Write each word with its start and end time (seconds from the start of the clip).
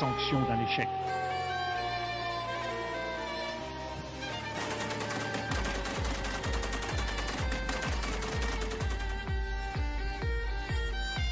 sanction 0.00 0.40
d'un 0.46 0.58
échec. 0.64 0.88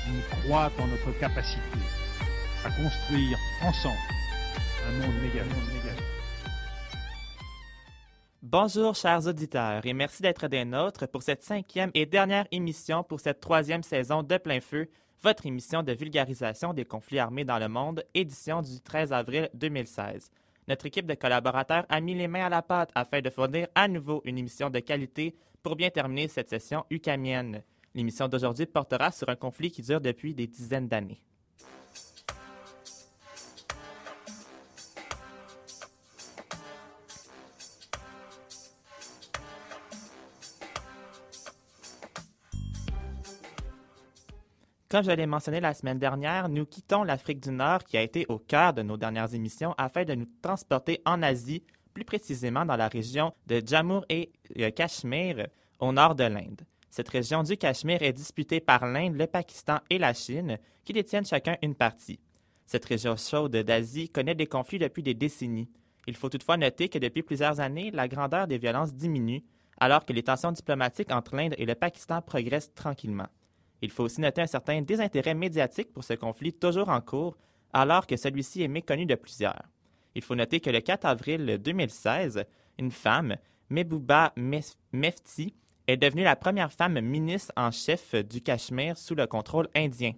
On 0.06 0.36
croit 0.36 0.70
en 0.78 0.86
notre 0.86 1.19
capacité 1.19 1.62
à 2.66 2.69
construire 2.70 3.38
ensemble 3.62 3.97
un 4.86 4.92
monde 5.00 5.14
méga. 5.22 5.44
Bonjour 8.42 8.94
chers 8.94 9.27
auditeurs 9.27 9.86
et 9.86 9.94
merci 9.94 10.20
d'être 10.20 10.47
des 10.47 10.66
nôtres 10.66 11.08
pour 11.08 11.22
cette 11.22 11.42
cinquième 11.42 11.91
et 11.94 12.05
dernière 12.05 12.47
émission 12.50 13.03
pour 13.03 13.20
cette 13.20 13.41
troisième 13.41 13.82
saison 13.82 14.22
de 14.22 14.36
Plein 14.36 14.60
Feu, 14.60 14.91
votre 15.22 15.47
émission 15.47 15.83
de 15.83 15.92
vulgarisation 15.92 16.72
des 16.72 16.84
conflits 16.84 17.19
armés 17.19 17.44
dans 17.44 17.58
le 17.58 17.69
monde, 17.69 18.05
édition 18.14 18.62
du 18.62 18.80
13 18.80 19.12
avril 19.12 19.48
2016. 19.55 20.30
Notre 20.69 20.86
équipe 20.86 21.06
de 21.06 21.14
collaborateurs 21.14 21.86
a 21.88 22.00
mis 22.00 22.14
les 22.14 22.28
mains 22.28 22.47
à 22.47 22.48
la 22.48 22.62
pâte 22.62 22.91
afin 22.94 23.20
de 23.20 23.30
fournir 23.30 23.69
à 23.75 23.88
nouveau 23.88 24.20
une 24.25 24.38
émission 24.38 24.70
de 24.70 24.78
qualité 24.81 25.34
pour 25.62 25.76
bien 25.76 25.91
terminer 25.91 26.28
cette 26.28 26.50
session 26.50 26.84
ucamienne. 26.91 27.62
L'émission 27.94 28.28
d'aujourd'hui 28.28 28.66
portera 28.66 29.10
sur 29.10 29.28
un 29.28 29.37
conflit 29.37 29.70
qui 29.70 29.82
dure 29.82 30.00
depuis 30.00 30.34
des 30.34 30.47
dizaines 30.47 30.88
d'années. 30.88 31.20
Comme 44.91 45.04
je 45.04 45.10
l'ai 45.10 45.26
mentionné 45.26 45.60
la 45.60 45.75
semaine 45.75 45.99
dernière, 45.99 46.49
nous 46.49 46.65
quittons 46.65 47.03
l'Afrique 47.03 47.41
du 47.41 47.50
Nord 47.50 47.84
qui 47.84 47.99
a 47.99 48.03
été 48.03 48.25
au 48.31 48.38
cœur 48.38 48.72
de 48.72 48.81
nos 48.81 48.97
dernières 48.97 49.34
émissions 49.34 49.75
afin 49.76 50.04
de 50.04 50.15
nous 50.15 50.26
transporter 50.41 51.03
en 51.04 51.22
Asie, 51.22 51.62
plus 51.93 52.06
précisément 52.06 52.65
dans 52.65 52.76
la 52.76 52.88
région 52.88 53.34
de 53.47 53.60
Jammu 53.62 54.00
et 54.09 54.32
euh, 54.59 54.71
Cachemire, 54.71 55.49
au 55.78 55.93
nord 55.93 56.15
de 56.15 56.25
l'Inde. 56.25 56.62
Cette 56.88 57.10
région 57.10 57.43
du 57.43 57.59
Cachemire 57.59 58.03
est 58.03 58.15
disputée 58.15 58.60
par 58.60 58.87
l'Inde, 58.87 59.15
le 59.15 59.26
Pakistan 59.26 59.76
et 59.91 59.99
la 59.99 60.15
Chine, 60.15 60.56
qui 60.87 60.94
détiennent 60.94 61.26
chacun 61.26 61.59
une 61.60 61.75
partie. 61.75 62.19
Cette 62.65 62.87
région 62.87 63.15
chaude 63.16 63.56
d'Asie 63.56 64.09
connaît 64.09 64.34
des 64.34 64.47
conflits 64.47 64.78
depuis 64.78 65.03
des 65.03 65.12
décennies. 65.12 65.69
Il 66.06 66.16
faut 66.16 66.31
toutefois 66.31 66.56
noter 66.56 66.88
que 66.88 66.99
depuis 66.99 67.22
plusieurs 67.22 67.60
années, 67.60 67.91
la 67.91 68.09
grandeur 68.09 68.47
des 68.47 68.56
violences 68.56 68.94
diminue, 68.94 69.44
alors 69.78 70.06
que 70.06 70.15
les 70.15 70.22
tensions 70.22 70.50
diplomatiques 70.50 71.12
entre 71.12 71.37
l'Inde 71.37 71.55
et 71.59 71.66
le 71.66 71.75
Pakistan 71.75 72.22
progressent 72.22 72.72
tranquillement. 72.75 73.28
Il 73.83 73.91
faut 73.91 74.05
aussi 74.05 74.21
noter 74.21 74.43
un 74.43 74.47
certain 74.47 74.83
désintérêt 74.83 75.34
médiatique 75.34 75.93
pour 75.93 76.05
ce 76.05 76.15
conflit 76.15 76.53
toujours 76.53 76.89
en 76.89 77.00
cours, 77.00 77.37
alors 77.72 78.06
que 78.06 78.16
celui-ci 78.16 78.62
est 78.62 78.69
méconnu 78.69 79.06
de 79.06 79.15
plusieurs. 79.15 79.62
Il 80.15 80.22
faut 80.22 80.34
noter 80.34 80.61
que 80.61 80.71
le 80.71 80.81
4 80.81 81.05
avril 81.05 81.59
2016, 81.62 82.44
une 82.78 82.91
femme, 82.91 83.37
Mebouba 83.71 84.33
Mef- 84.37 84.77
Mefti, 84.93 85.55
est 85.87 85.97
devenue 85.97 86.25
la 86.25 86.37
première 86.37 86.72
femme 86.72 87.00
ministre 87.00 87.53
en 87.56 87.71
chef 87.71 88.15
du 88.15 88.41
Cachemire 88.41 88.99
sous 88.99 89.15
le 89.15 89.27
contrôle 89.27 89.69
indien. 89.75 90.12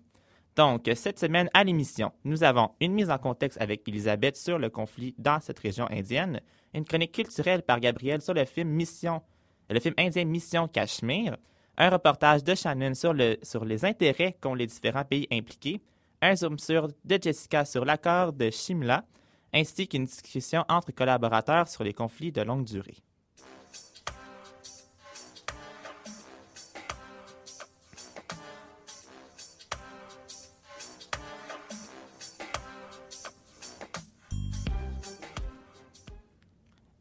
Donc, 0.56 0.91
cette 0.94 1.19
semaine 1.19 1.49
à 1.54 1.62
l'émission, 1.62 2.12
nous 2.25 2.43
avons 2.43 2.70
une 2.81 2.93
mise 2.93 3.10
en 3.10 3.19
contexte 3.19 3.60
avec 3.60 3.87
Elisabeth 3.87 4.37
sur 4.37 4.59
le 4.59 4.69
conflit 4.69 5.15
dans 5.19 5.41
cette 5.41 5.59
région 5.59 5.87
indienne, 5.91 6.41
une 6.75 6.84
chronique 6.84 7.12
culturelle 7.12 7.62
par 7.62 7.78
Gabriel 7.78 8.20
sur 8.20 8.34
le 8.34 8.44
film 8.44 8.69
Mission, 8.69 9.22
le 9.69 9.78
film 9.81 9.94
indien 9.97 10.25
Mission 10.25 10.66
Cachemire, 10.66 11.37
un 11.80 11.88
reportage 11.88 12.44
de 12.44 12.54
Shannon 12.54 12.92
sur, 12.92 13.14
le, 13.14 13.38
sur 13.42 13.64
les 13.64 13.86
intérêts 13.86 14.36
qu'ont 14.38 14.54
les 14.54 14.66
différents 14.66 15.04
pays 15.04 15.26
impliqués, 15.32 15.80
un 16.20 16.36
zoom 16.36 16.58
sur 16.58 16.88
de 16.88 17.18
Jessica 17.20 17.64
sur 17.64 17.86
l'accord 17.86 18.34
de 18.34 18.50
Shimla, 18.50 19.02
ainsi 19.54 19.88
qu'une 19.88 20.04
discussion 20.04 20.62
entre 20.69 20.92
collaborateurs 20.92 21.69
sur 21.69 21.82
les 21.82 21.94
conflits 21.94 22.32
de 22.32 22.42
longue 22.42 22.64
durée. 22.64 22.98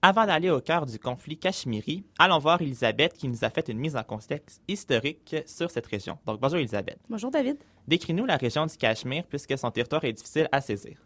Avant 0.02 0.26
d'aller 0.26 0.50
au 0.50 0.62
cœur 0.62 0.86
du 0.86 0.98
conflit 0.98 1.38
cachemiri, 1.38 2.06
allons 2.18 2.40
voir 2.40 2.62
Elisabeth 2.62 3.18
qui 3.18 3.28
nous 3.28 3.44
a 3.44 3.50
fait 3.50 3.68
une 3.68 3.80
mise 3.80 3.98
en 3.98 4.04
contexte 4.04 4.62
historique 4.70 5.36
sur 5.46 5.70
cette 5.70 5.88
région. 5.88 6.18
Donc 6.26 6.40
bonjour 6.40 6.58
Elisabeth. 6.58 7.00
Bonjour 7.10 7.30
David. 7.30 7.58
Décris-nous 7.86 8.26
la 8.26 8.38
région 8.38 8.66
du 8.66 8.78
Cachemire 8.78 9.26
puisque 9.28 9.58
son 9.58 9.72
territoire 9.72 10.06
est 10.06 10.14
difficile 10.14 10.48
à 10.54 10.62
saisir. 10.62 10.98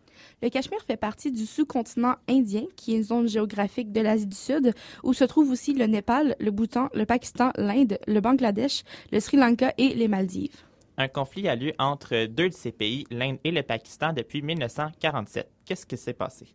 Le 0.43 0.49
Cachemire 0.49 0.83
fait 0.85 0.95
partie 0.95 1.31
du 1.31 1.47
sous-continent 1.47 2.17
indien, 2.29 2.65
qui 2.75 2.93
est 2.93 2.97
une 2.97 3.03
zone 3.03 3.27
géographique 3.27 3.91
de 3.91 4.01
l'Asie 4.01 4.27
du 4.27 4.37
Sud, 4.37 4.75
où 5.01 5.13
se 5.13 5.23
trouvent 5.23 5.49
aussi 5.49 5.73
le 5.73 5.87
Népal, 5.87 6.35
le 6.39 6.51
Bhoutan, 6.51 6.89
le 6.93 7.07
Pakistan, 7.07 7.51
l'Inde, 7.55 7.97
le 8.05 8.19
Bangladesh, 8.21 8.83
le 9.11 9.19
Sri 9.19 9.37
Lanka 9.37 9.73
et 9.79 9.95
les 9.95 10.07
Maldives. 10.07 10.61
Un 10.97 11.07
conflit 11.07 11.47
a 11.49 11.55
lieu 11.55 11.73
entre 11.79 12.27
deux 12.27 12.49
de 12.49 12.53
ces 12.53 12.71
pays, 12.71 13.07
l'Inde 13.09 13.39
et 13.43 13.49
le 13.49 13.63
Pakistan, 13.63 14.13
depuis 14.13 14.43
1947. 14.43 15.49
Qu'est-ce 15.65 15.85
qui 15.85 15.95
s'est 15.97 16.13
passé? 16.13 16.47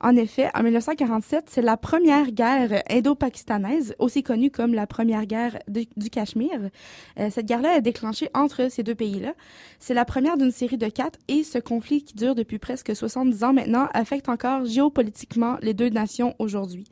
En 0.00 0.16
effet, 0.16 0.48
en 0.54 0.62
1947, 0.62 1.46
c'est 1.48 1.62
la 1.62 1.76
première 1.76 2.30
guerre 2.32 2.82
indo-pakistanaise, 2.90 3.94
aussi 3.98 4.22
connue 4.22 4.50
comme 4.50 4.74
la 4.74 4.86
première 4.86 5.26
guerre 5.26 5.58
du 5.68 6.10
Cachemire. 6.10 6.70
Euh, 7.18 7.30
cette 7.30 7.46
guerre-là 7.46 7.76
est 7.76 7.82
déclenchée 7.82 8.28
entre 8.34 8.68
ces 8.70 8.82
deux 8.82 8.94
pays-là. 8.94 9.34
C'est 9.78 9.94
la 9.94 10.04
première 10.04 10.36
d'une 10.36 10.50
série 10.50 10.78
de 10.78 10.88
quatre 10.88 11.18
et 11.28 11.42
ce 11.44 11.58
conflit 11.58 12.02
qui 12.04 12.14
dure 12.14 12.34
depuis 12.34 12.58
presque 12.58 12.94
70 12.94 13.44
ans 13.44 13.52
maintenant 13.52 13.88
affecte 13.92 14.28
encore 14.28 14.64
géopolitiquement 14.64 15.56
les 15.62 15.74
deux 15.74 15.88
nations 15.88 16.34
aujourd'hui. 16.38 16.84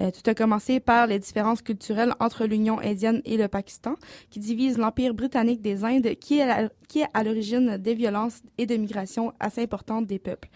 Euh, 0.00 0.10
tout 0.10 0.28
a 0.28 0.34
commencé 0.34 0.80
par 0.80 1.06
les 1.06 1.18
différences 1.18 1.62
culturelles 1.62 2.14
entre 2.20 2.44
l'Union 2.46 2.78
indienne 2.80 3.20
et 3.24 3.36
le 3.36 3.48
Pakistan, 3.48 3.94
qui 4.30 4.38
divise 4.38 4.78
l'Empire 4.78 5.14
britannique 5.14 5.60
des 5.62 5.84
Indes, 5.84 6.14
qui 6.20 6.38
est 6.38 6.42
à- 7.12 7.22
l'origine 7.22 7.76
des 7.76 7.94
violences 7.94 8.42
et 8.58 8.66
de 8.66 8.76
migrations 8.76 9.32
assez 9.38 9.62
importantes 9.62 10.06
des 10.06 10.18
peuples. 10.18 10.48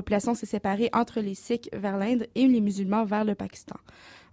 Population 0.00 0.34
s'est 0.34 0.46
séparée 0.56 0.90
entre 0.92 1.20
les 1.20 1.34
Sikhs 1.34 1.68
vers 1.72 1.96
l'Inde 1.96 2.26
et 2.34 2.46
les 2.46 2.60
musulmans 2.60 3.04
vers 3.04 3.24
le 3.24 3.34
Pakistan. 3.34 3.76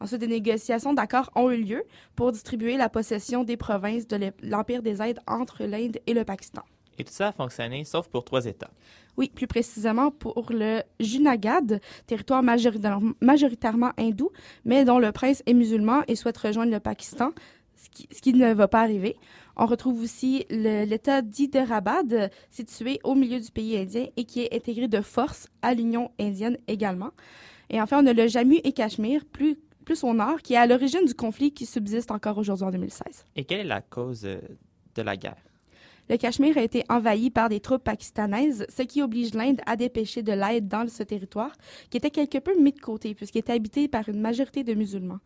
Ensuite, 0.02 0.20
des 0.20 0.28
négociations 0.28 0.94
d'accords 0.94 1.30
ont 1.36 1.50
eu 1.52 1.58
lieu 1.70 1.84
pour 2.18 2.32
distribuer 2.32 2.76
la 2.78 2.90
possession 2.90 3.44
des 3.44 3.58
provinces 3.58 4.08
de 4.08 4.18
l'E- 4.18 4.34
l'Empire 4.42 4.82
des 4.82 5.00
Indes 5.00 5.20
entre 5.26 5.64
l'Inde 5.64 5.98
et 6.06 6.14
le 6.14 6.26
Pakistan. 6.26 6.64
Et 7.00 7.04
tout 7.04 7.14
ça 7.14 7.30
a 7.30 7.32
fonctionné, 7.32 7.86
sauf 7.86 8.08
pour 8.08 8.24
trois 8.24 8.46
États. 8.46 8.70
Oui, 9.18 9.32
plus 9.34 9.48
précisément 9.48 10.12
pour 10.12 10.52
le 10.52 10.82
Junagadh, 11.00 11.80
territoire 12.06 12.44
majoritairement, 12.44 13.14
majoritairement 13.22 13.92
hindou, 13.98 14.30
mais 14.66 14.84
dont 14.86 15.00
le 15.00 15.12
prince 15.12 15.42
est 15.46 15.54
musulman 15.54 16.02
et 16.08 16.16
souhaite 16.16 16.38
rejoindre 16.38 16.72
le 16.72 16.80
Pakistan, 16.80 17.32
ce 17.76 17.90
qui, 17.90 18.08
ce 18.12 18.22
qui 18.22 18.34
ne 18.34 18.54
va 18.54 18.68
pas 18.68 18.82
arriver. 18.82 19.16
On 19.56 19.66
retrouve 19.66 20.02
aussi 20.02 20.46
l'État 20.50 21.22
d'Hyderabad, 21.22 22.32
situé 22.50 23.00
au 23.04 23.16
milieu 23.16 23.40
du 23.40 23.52
pays 23.52 23.78
indien 23.78 24.08
et 24.18 24.24
qui 24.26 24.42
est 24.42 24.54
intégré 24.54 24.88
de 24.88 25.02
force 25.02 25.48
à 25.62 25.74
l'Union 25.74 26.12
indienne 26.20 26.58
également. 26.68 27.12
Et 27.70 27.82
enfin, 27.82 28.04
on 28.04 28.08
a 28.08 28.14
le 28.14 28.28
Jammu 28.28 28.60
et 28.64 28.72
Cachemire, 28.72 29.26
plus, 29.26 29.58
plus 29.86 30.04
au 30.04 30.14
nord, 30.14 30.42
qui 30.42 30.54
est 30.54 30.58
à 30.58 30.66
l'origine 30.66 31.06
du 31.06 31.14
conflit 31.14 31.52
qui 31.52 31.66
subsiste 31.66 32.12
encore 32.12 32.38
aujourd'hui 32.38 32.66
en 32.66 32.72
2016. 32.72 33.26
Et 33.36 33.44
quelle 33.46 33.62
est 33.62 33.64
la 33.64 33.82
cause 33.82 34.26
euh, 34.26 34.40
de 34.96 35.02
la 35.02 35.18
guerre? 35.18 35.38
Le 36.10 36.18
Cachemire 36.18 36.58
a 36.58 36.62
été 36.62 36.84
envahi 36.90 37.30
par 37.30 37.48
des 37.48 37.62
troupes 37.62 37.84
pakistanaises, 37.84 38.66
ce 38.70 38.82
qui 38.82 39.02
oblige 39.02 39.34
l'Inde 39.34 39.62
à 39.66 39.78
dépêcher 39.78 40.22
de 40.22 40.34
l'aide 40.34 40.68
dans 40.68 40.88
ce 40.90 41.04
territoire, 41.04 41.54
qui 41.90 41.98
était 41.98 42.10
quelque 42.10 42.40
peu 42.40 42.60
mis 42.60 42.74
de 42.74 42.80
côté, 42.82 43.16
puisqu'il 43.16 43.40
était 43.40 43.54
habité 43.54 43.88
par 43.88 44.10
une 44.10 44.20
majorité 44.20 44.64
de 44.64 44.74
musulmans. 44.74 45.20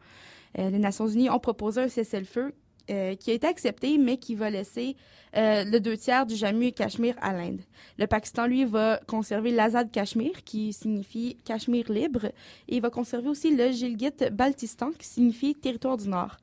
Euh, 0.59 0.69
les 0.69 0.80
Nations 0.80 1.07
unies 1.07 1.30
ont 1.30 1.39
proposé 1.39 1.81
un 1.81 1.88
cessez-le-feu 1.88 2.53
euh, 2.89 3.15
qui 3.15 3.31
a 3.31 3.33
été 3.33 3.47
accepté, 3.47 3.97
mais 3.97 4.17
qui 4.17 4.35
va 4.35 4.49
laisser 4.49 4.95
euh, 5.35 5.63
le 5.65 5.79
deux 5.79 5.97
tiers 5.97 6.25
du 6.25 6.35
Jammu 6.35 6.67
et 6.67 6.71
Cachemire 6.71 7.15
à 7.21 7.33
l'Inde. 7.33 7.61
Le 7.97 8.07
Pakistan, 8.07 8.47
lui, 8.47 8.65
va 8.65 8.99
conserver 9.07 9.51
l'Azad 9.51 9.91
Cachemire, 9.91 10.43
qui 10.43 10.73
signifie 10.73 11.37
Cachemire 11.43 11.91
libre, 11.91 12.25
et 12.67 12.77
il 12.77 12.81
va 12.81 12.89
conserver 12.89 13.29
aussi 13.29 13.55
le 13.55 13.71
Gilgit-Baltistan, 13.71 14.91
qui 14.97 15.05
signifie 15.05 15.53
territoire 15.53 15.97
du 15.97 16.07
Nord. 16.07 16.37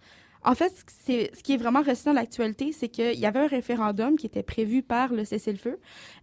En 0.45 0.55
fait, 0.55 0.73
ce 1.07 1.43
qui- 1.43 1.53
est 1.53 1.57
vraiment 1.57 1.81
resté 1.83 2.11
dans 2.11 2.15
l'actualité, 2.15 2.73
c'est 2.73 2.89
qu'il 2.89 3.19
y 3.19 3.27
avait 3.27 3.41
un 3.41 3.47
référendum 3.47 4.17
qui 4.17 4.27
était 4.27 4.43
prévu 4.43 4.83
par 4.83 5.13
le 5.13 5.25
cessez-le-feu 5.25 5.79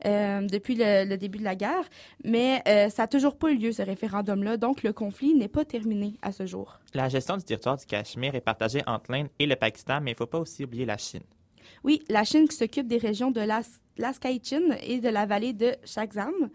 euh, 0.05 0.41
depuis 0.47 0.75
le, 0.75 1.05
le 1.09 1.17
début 1.17 1.39
de 1.39 1.43
la 1.43 1.55
guerre, 1.55 1.89
mais 2.23 2.61
euh, 2.67 2.89
ça 2.89 3.03
n'a 3.03 3.07
toujours 3.07 3.35
pas 3.37 3.49
eu 3.51 3.57
lieu, 3.57 3.71
ce 3.71 3.81
référendum-là, 3.81 4.57
donc 4.57 4.83
le 4.83 4.93
conflit 4.93 5.33
n'est 5.33 5.47
pas 5.47 5.65
terminé 5.65 6.13
à 6.21 6.31
ce 6.31 6.45
jour. 6.45 6.79
La 6.93 7.09
gestion 7.09 7.35
du 7.37 7.43
territoire 7.43 7.77
du 7.77 7.85
Cachemire 7.85 8.35
est 8.35 8.41
partagée 8.41 8.81
entre 8.85 9.11
l'Inde 9.11 9.29
et 9.39 9.45
le 9.47 9.55
Pakistan, 9.55 9.99
mais 10.01 10.11
il 10.11 10.13
ne 10.13 10.17
faut 10.17 10.25
pas 10.27 10.39
aussi 10.39 10.63
oublier 10.63 10.85
la 10.85 10.97
Chine. 10.97 11.23
Oui, 11.83 12.01
la 12.09 12.23
Chine 12.23 12.47
qui 12.47 12.55
s'occupe 12.55 12.87
des 12.87 12.97
régions 12.97 13.31
de 13.31 13.41
l'As- 13.41 13.81
l'Askaï-Chin 13.97 14.77
et 14.83 14.99
de 14.99 15.09
la 15.09 15.25
vallée 15.25 15.53
de 15.53 15.75
Shakzam. 15.83 16.49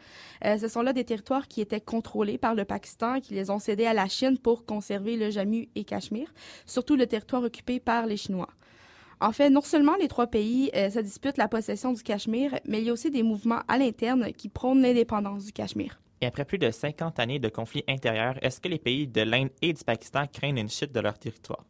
Euh, 0.45 0.59
ce 0.59 0.69
sont 0.69 0.83
là 0.83 0.93
des 0.93 1.05
territoires 1.05 1.49
qui 1.49 1.61
étaient 1.61 1.81
contrôlés 1.81 2.39
par 2.39 2.55
le 2.55 2.65
Pakistan, 2.65 3.21
qui 3.21 3.35
les 3.35 3.51
ont 3.51 3.59
cédés 3.59 3.87
à 3.87 3.95
la 3.95 4.09
Chine 4.09 4.39
pour 4.39 4.65
conserver 4.65 5.17
le 5.17 5.31
Jammu 5.31 5.69
et 5.75 5.85
Cachemire, 5.85 6.33
surtout 6.65 6.97
le 6.97 7.07
territoire 7.07 7.43
occupé 7.43 7.81
par 7.81 8.07
les 8.07 8.17
Chinois. 8.17 8.49
En 9.21 9.33
fait, 9.33 9.49
non 9.51 9.63
seulement 9.63 9.97
les 9.97 10.09
trois 10.09 10.27
pays 10.27 10.71
euh, 10.77 10.91
se 10.91 10.99
disputent 11.01 11.39
la 11.39 11.49
possession 11.49 11.93
du 11.93 12.03
Cachemire, 12.03 12.59
mais 12.67 12.81
il 12.81 12.87
y 12.87 12.91
a 12.91 12.93
aussi 12.93 13.11
des 13.11 13.23
mouvements 13.23 13.63
à 13.67 13.79
l'interne 13.79 14.33
qui 14.33 14.49
prônent 14.49 14.83
l'indépendance 14.83 15.47
du 15.47 15.53
Cachemire. 15.53 15.99
Et 16.21 16.27
après 16.27 16.45
plus 16.45 16.59
de 16.59 16.71
50 16.71 17.19
années 17.19 17.39
de 17.39 17.49
conflits 17.49 17.85
intérieurs, 17.89 18.37
est-ce 18.43 18.61
que 18.61 18.69
les 18.69 18.79
pays 18.79 19.07
de 19.07 19.23
l'Inde 19.23 19.51
et 19.61 19.73
du 19.73 19.85
Pakistan 19.85 20.25
craignent 20.33 20.59
une 20.59 20.69
chute 20.71 20.93
de 20.93 21.01
leur 21.01 21.19
territoire? 21.19 21.65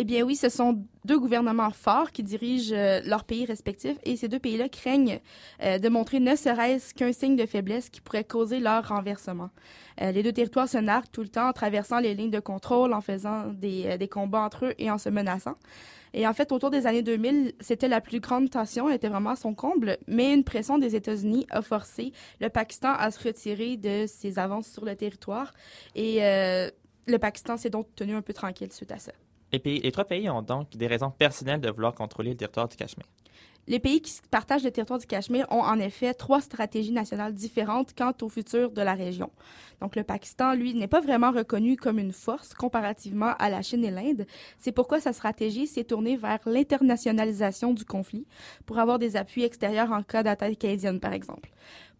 Eh 0.00 0.04
bien 0.04 0.22
oui, 0.22 0.36
ce 0.36 0.48
sont 0.48 0.84
deux 1.04 1.18
gouvernements 1.18 1.72
forts 1.72 2.12
qui 2.12 2.22
dirigent 2.22 2.72
euh, 2.72 3.00
leurs 3.04 3.24
pays 3.24 3.44
respectifs 3.44 3.96
et 4.04 4.16
ces 4.16 4.28
deux 4.28 4.38
pays-là 4.38 4.68
craignent 4.68 5.18
euh, 5.64 5.78
de 5.78 5.88
montrer 5.88 6.20
ne 6.20 6.36
serait-ce 6.36 6.94
qu'un 6.94 7.12
signe 7.12 7.34
de 7.34 7.46
faiblesse 7.46 7.90
qui 7.90 8.00
pourrait 8.00 8.22
causer 8.22 8.60
leur 8.60 8.86
renversement. 8.90 9.50
Euh, 10.00 10.12
les 10.12 10.22
deux 10.22 10.30
territoires 10.30 10.68
se 10.68 10.78
narquent 10.78 11.10
tout 11.10 11.22
le 11.22 11.28
temps 11.28 11.48
en 11.48 11.52
traversant 11.52 11.98
les 11.98 12.14
lignes 12.14 12.30
de 12.30 12.38
contrôle, 12.38 12.92
en 12.92 13.00
faisant 13.00 13.46
des, 13.48 14.08
combats 14.08 14.42
entre 14.42 14.66
eux 14.66 14.74
et 14.78 14.88
en 14.88 14.98
se 14.98 15.08
menaçant. 15.08 15.56
Et 16.14 16.28
en 16.28 16.32
fait, 16.32 16.52
autour 16.52 16.70
des 16.70 16.86
années 16.86 17.02
2000, 17.02 17.54
c'était 17.58 17.88
la 17.88 18.00
plus 18.00 18.20
grande 18.20 18.50
tension, 18.50 18.88
était 18.88 19.08
vraiment 19.08 19.30
à 19.30 19.36
son 19.36 19.52
comble, 19.52 19.98
mais 20.06 20.32
une 20.32 20.44
pression 20.44 20.78
des 20.78 20.94
États-Unis 20.94 21.44
a 21.50 21.60
forcé 21.60 22.12
le 22.40 22.48
Pakistan 22.50 22.92
à 22.96 23.10
se 23.10 23.22
retirer 23.26 23.76
de 23.76 24.04
ses 24.06 24.38
avances 24.38 24.68
sur 24.68 24.84
le 24.84 24.94
territoire 24.94 25.52
et 25.96 26.20
le 26.20 27.18
Pakistan 27.18 27.56
s'est 27.56 27.70
donc 27.70 27.88
tenu 27.94 28.14
un 28.14 28.22
peu 28.22 28.32
tranquille 28.32 28.72
suite 28.72 28.92
à 28.92 28.98
ça. 28.98 29.12
Les, 29.52 29.92
trois 29.92 30.04
pays 30.04 30.28
ont 30.28 30.42
donc 30.42 30.76
des 30.76 30.86
raisons 30.86 31.10
personnelles 31.10 31.60
de 31.60 31.70
vouloir 31.70 31.94
contrôler 31.94 32.30
le 32.30 32.36
territoire 32.36 32.68
du 32.68 32.76
Cachemire. 32.76 33.06
Les 33.68 33.78
pays 33.78 34.00
qui 34.00 34.14
partagent 34.30 34.64
le 34.64 34.70
territoire 34.70 34.98
du 34.98 35.06
Cachemire 35.06 35.46
ont 35.50 35.60
en 35.60 35.78
effet 35.78 36.14
trois 36.14 36.40
stratégies 36.40 36.90
nationales 36.90 37.34
différentes 37.34 37.94
quant 37.94 38.14
au 38.22 38.30
futur 38.30 38.70
de 38.70 38.80
la 38.80 38.94
région. 38.94 39.30
Donc 39.82 39.94
le 39.94 40.04
Pakistan, 40.04 40.54
lui, 40.54 40.72
n'est 40.72 40.88
pas 40.88 41.02
vraiment 41.02 41.32
reconnu 41.32 41.76
comme 41.76 41.98
une 41.98 42.14
force 42.14 42.54
comparativement 42.54 43.34
à 43.38 43.50
la 43.50 43.60
Chine 43.60 43.84
et 43.84 43.90
l'Inde. 43.90 44.26
C'est 44.58 44.72
pourquoi 44.72 45.00
sa 45.00 45.12
stratégie 45.12 45.66
s'est 45.66 45.84
tournée 45.84 46.16
vers 46.16 46.38
l'internationalisation 46.46 47.74
du 47.74 47.84
conflit 47.84 48.26
pour 48.64 48.78
avoir 48.78 48.98
des 48.98 49.16
appuis 49.16 49.44
extérieurs 49.44 49.92
en 49.92 50.02
cas 50.02 50.22
d'attaque 50.22 50.58
canadienne, 50.58 50.98
par 50.98 51.12
exemple. 51.12 51.50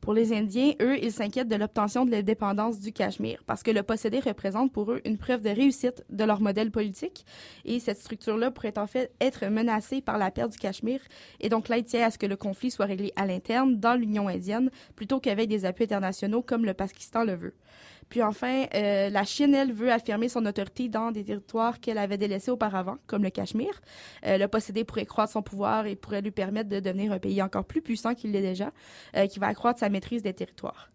Pour 0.00 0.14
les 0.14 0.32
Indiens, 0.32 0.72
eux, 0.80 0.96
ils 1.02 1.12
s'inquiètent 1.12 1.48
de 1.48 1.56
l'obtention 1.56 2.06
de 2.06 2.10
l'indépendance 2.10 2.78
du 2.78 2.92
Cachemire 2.92 3.42
parce 3.46 3.62
que 3.62 3.70
le 3.70 3.82
posséder 3.82 4.20
représente 4.20 4.72
pour 4.72 4.92
eux 4.92 5.00
une 5.04 5.18
preuve 5.18 5.42
de 5.42 5.50
réussite 5.50 6.04
de 6.08 6.24
leur 6.24 6.40
modèle 6.40 6.70
politique 6.70 7.26
et 7.64 7.80
cette 7.80 7.98
structure-là 7.98 8.50
pourrait 8.50 8.78
en 8.78 8.86
fait 8.86 9.12
être 9.20 9.46
menacée 9.46 10.00
par 10.00 10.16
la 10.16 10.30
perte 10.30 10.52
du 10.52 10.58
Cachemire 10.58 11.00
et 11.40 11.48
donc 11.48 11.68
l'aide 11.68 11.86
tient 11.86 12.06
à 12.06 12.10
ce 12.10 12.18
que 12.18 12.26
le 12.26 12.36
conflit 12.36 12.70
soit 12.70 12.86
réglé 12.86 13.12
à 13.16 13.26
l'interne 13.26 13.78
dans 13.78 13.94
l'Union 13.94 14.28
indienne 14.28 14.70
plutôt 14.94 15.20
qu'avec 15.20 15.48
des 15.48 15.64
appuis 15.64 15.84
internationaux 15.84 16.42
comme 16.42 16.64
le 16.64 16.74
Pakistan 16.74 17.24
le 17.24 17.34
veut. 17.34 17.54
Puis 18.08 18.22
enfin, 18.22 18.66
euh, 18.74 19.10
la 19.10 19.24
Chine, 19.24 19.54
elle, 19.54 19.72
veut 19.72 19.92
affirmer 19.92 20.28
son 20.28 20.44
autorité 20.46 20.88
dans 20.88 21.10
des 21.10 21.24
territoires 21.24 21.80
qu'elle 21.80 21.98
avait 21.98 22.16
délaissés 22.16 22.50
auparavant, 22.50 22.96
comme 23.06 23.22
le 23.22 23.30
Cachemire. 23.30 23.80
Euh, 24.26 24.38
le 24.38 24.48
posséder 24.48 24.84
pourrait 24.84 25.06
croître 25.06 25.32
son 25.32 25.42
pouvoir 25.42 25.86
et 25.86 25.96
pourrait 25.96 26.22
lui 26.22 26.30
permettre 26.30 26.68
de 26.68 26.80
devenir 26.80 27.12
un 27.12 27.18
pays 27.18 27.42
encore 27.42 27.64
plus 27.64 27.82
puissant 27.82 28.14
qu'il 28.14 28.32
l'est 28.32 28.40
déjà, 28.40 28.72
euh, 29.16 29.26
qui 29.26 29.38
va 29.38 29.48
accroître 29.48 29.78
sa 29.78 29.88
maîtrise 29.88 30.22
des 30.22 30.34
territoires. 30.34 30.90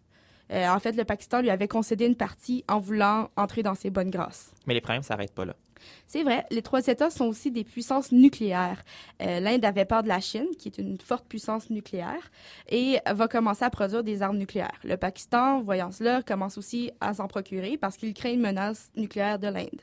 En 0.51 0.77
fait, 0.77 0.92
le 0.92 1.04
Pakistan 1.04 1.42
lui 1.42 1.50
avait 1.50 1.68
concédé 1.68 2.06
une 2.06 2.15
partie 2.15 2.63
en 2.69 2.77
voulant 2.77 3.31
entrer 3.38 3.63
dans 3.63 3.74
ses 3.74 3.89
bonnes 3.89 4.12
grâces. 4.12 4.51
Mais 4.68 4.75
les 4.75 4.81
problèmes 4.81 5.01
ne 5.01 5.06
s'arrêtent 5.06 5.33
pas 5.33 5.45
là. 5.45 5.56
C'est 6.07 6.24
vrai, 6.24 6.45
les 6.51 6.62
trois 6.62 6.85
États 6.88 7.09
sont 7.09 7.25
aussi 7.25 7.51
des 7.51 7.63
puissances 7.63 8.12
nucléaires. 8.12 8.83
Euh, 9.21 9.39
L'Inde 9.39 9.65
avait 9.65 9.85
peur 9.85 10.03
de 10.03 10.07
la 10.07 10.19
Chine, 10.19 10.47
qui 10.57 10.68
est 10.69 10.77
une 10.77 11.00
forte 11.00 11.25
puissance 11.27 11.69
nucléaire, 11.69 12.31
et 12.69 13.00
va 13.12 13.27
commencer 13.27 13.65
à 13.65 13.69
produire 13.69 14.03
des 14.03 14.21
armes 14.21 14.38
nucléaires. 14.38 14.80
Le 14.83 14.97
Pakistan, 14.97 15.62
voyant 15.62 15.91
cela, 15.91 16.21
commence 16.21 16.57
aussi 16.57 16.91
à 17.01 17.13
s'en 17.13 17.27
procurer 17.27 17.77
parce 17.77 17.97
qu'il 17.97 18.13
craint 18.13 18.33
une 18.33 18.41
menace 18.41 18.91
nucléaire 18.95 19.39
de 19.39 19.47
l'Inde. 19.47 19.81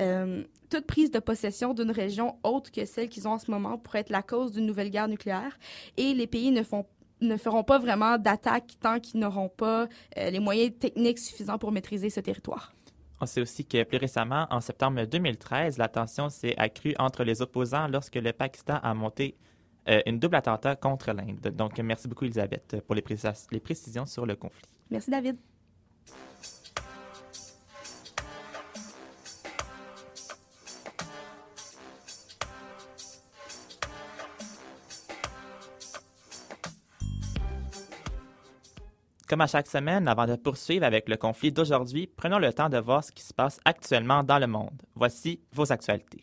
Euh, 0.00 0.44
toute 0.68 0.86
prise 0.86 1.10
de 1.10 1.18
possession 1.18 1.72
d'une 1.72 1.90
région 1.90 2.36
autre 2.42 2.70
que 2.70 2.84
celle 2.84 3.08
qu'ils 3.08 3.26
ont 3.26 3.32
en 3.32 3.38
ce 3.38 3.50
moment 3.50 3.78
pourrait 3.78 4.00
être 4.00 4.10
la 4.10 4.22
cause 4.22 4.52
d'une 4.52 4.66
nouvelle 4.66 4.90
guerre 4.90 5.08
nucléaire, 5.08 5.58
et 5.96 6.12
les 6.12 6.26
pays 6.26 6.50
ne 6.50 7.36
feront 7.36 7.64
pas 7.64 7.78
vraiment 7.78 8.18
d'attaque 8.18 8.74
tant 8.80 9.00
qu'ils 9.00 9.20
n'auront 9.20 9.48
pas 9.48 9.88
euh, 10.18 10.30
les 10.30 10.40
moyens 10.40 10.72
techniques 10.78 11.18
suffisants 11.18 11.58
pour 11.58 11.72
maîtriser 11.72 12.10
ce 12.10 12.20
territoire. 12.20 12.75
On 13.20 13.26
sait 13.26 13.40
aussi 13.40 13.64
que 13.64 13.82
plus 13.84 13.98
récemment, 13.98 14.46
en 14.50 14.60
septembre 14.60 15.04
2013, 15.04 15.78
la 15.78 15.88
tension 15.88 16.28
s'est 16.28 16.54
accrue 16.58 16.94
entre 16.98 17.24
les 17.24 17.40
opposants 17.42 17.88
lorsque 17.88 18.16
le 18.16 18.32
Pakistan 18.32 18.78
a 18.82 18.92
monté 18.94 19.36
euh, 19.88 20.00
une 20.06 20.18
double 20.18 20.36
attentat 20.36 20.76
contre 20.76 21.12
l'Inde. 21.12 21.40
Donc, 21.54 21.78
merci 21.78 22.08
beaucoup, 22.08 22.24
Elisabeth, 22.24 22.76
pour 22.86 22.94
les, 22.94 23.02
précis- 23.02 23.46
les 23.52 23.60
précisions 23.60 24.04
sur 24.04 24.26
le 24.26 24.36
conflit. 24.36 24.62
Merci, 24.90 25.10
David. 25.10 25.36
Comme 39.28 39.40
à 39.40 39.48
chaque 39.48 39.66
semaine, 39.66 40.06
avant 40.06 40.26
de 40.26 40.36
poursuivre 40.36 40.84
avec 40.84 41.08
le 41.08 41.16
conflit 41.16 41.50
d'aujourd'hui, 41.50 42.08
prenons 42.16 42.38
le 42.38 42.52
temps 42.52 42.68
de 42.68 42.78
voir 42.78 43.02
ce 43.02 43.10
qui 43.10 43.24
se 43.24 43.34
passe 43.34 43.58
actuellement 43.64 44.22
dans 44.22 44.38
le 44.38 44.46
monde. 44.46 44.80
Voici 44.94 45.40
vos 45.52 45.72
actualités. 45.72 46.22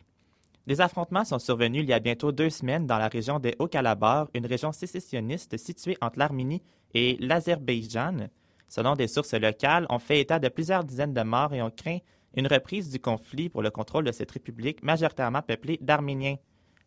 Des 0.67 0.79
affrontements 0.79 1.25
sont 1.25 1.39
survenus 1.39 1.83
il 1.83 1.89
y 1.89 1.93
a 1.93 1.99
bientôt 1.99 2.31
deux 2.31 2.49
semaines 2.49 2.87
dans 2.87 2.97
la 2.97 3.09
région 3.09 3.39
des 3.39 3.55
Hauts-Kalabars, 3.59 4.29
une 4.33 4.45
région 4.45 4.71
sécessionniste 4.71 5.57
située 5.57 5.97
entre 5.99 6.17
l'Arménie 6.17 6.63
et 6.93 7.17
l'Azerbaïdjan. 7.19 8.29
Selon 8.69 8.95
des 8.95 9.09
sources 9.09 9.33
locales, 9.33 9.85
on 9.89 9.99
fait 9.99 10.21
état 10.21 10.39
de 10.39 10.47
plusieurs 10.47 10.85
dizaines 10.85 11.13
de 11.13 11.23
morts 11.23 11.53
et 11.53 11.61
on 11.61 11.69
craint 11.69 11.99
une 12.37 12.47
reprise 12.47 12.89
du 12.89 12.99
conflit 12.99 13.49
pour 13.49 13.61
le 13.61 13.69
contrôle 13.69 14.05
de 14.05 14.13
cette 14.13 14.31
république 14.31 14.81
majoritairement 14.81 15.41
peuplée 15.41 15.77
d'Arméniens. 15.81 16.37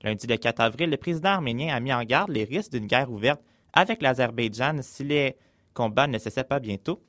Lundi 0.02 0.26
le 0.26 0.38
4 0.38 0.60
avril, 0.60 0.88
le 0.88 0.96
président 0.96 1.28
arménien 1.28 1.74
a 1.74 1.80
mis 1.80 1.92
en 1.92 2.02
garde 2.04 2.30
les 2.30 2.44
risques 2.44 2.72
d'une 2.72 2.86
guerre 2.86 3.10
ouverte 3.10 3.42
avec 3.74 4.00
l'Azerbaïdjan 4.00 4.78
si 4.80 5.04
les 5.04 5.36
combats 5.76 6.08
ne 6.08 6.18
cessaient 6.18 6.42
pas 6.42 6.58
bientôt. 6.58 7.02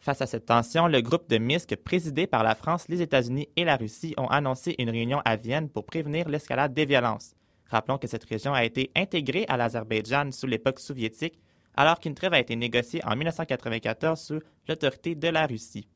Face 0.00 0.20
à 0.20 0.26
cette 0.26 0.46
tension, 0.46 0.88
le 0.88 1.00
groupe 1.00 1.28
de 1.28 1.38
Minsk, 1.38 1.76
présidé 1.76 2.26
par 2.26 2.42
la 2.42 2.54
France, 2.54 2.86
les 2.88 3.02
États-Unis 3.02 3.48
et 3.56 3.64
la 3.64 3.76
Russie, 3.76 4.14
ont 4.16 4.26
annoncé 4.26 4.74
une 4.78 4.90
réunion 4.90 5.20
à 5.24 5.36
Vienne 5.36 5.68
pour 5.68 5.84
prévenir 5.84 6.28
l'escalade 6.28 6.74
des 6.74 6.86
violences. 6.86 7.34
Rappelons 7.70 7.98
que 7.98 8.06
cette 8.06 8.24
région 8.24 8.52
a 8.52 8.64
été 8.64 8.90
intégrée 8.96 9.44
à 9.48 9.56
l'Azerbaïdjan 9.56 10.30
sous 10.32 10.46
l'époque 10.46 10.80
soviétique, 10.80 11.38
alors 11.76 12.00
qu'une 12.00 12.14
trêve 12.14 12.34
a 12.34 12.40
été 12.40 12.56
négociée 12.56 13.04
en 13.04 13.16
1994 13.16 14.20
sous 14.20 14.40
l'autorité 14.68 15.14
de 15.14 15.28
la 15.28 15.46
Russie. 15.46 15.88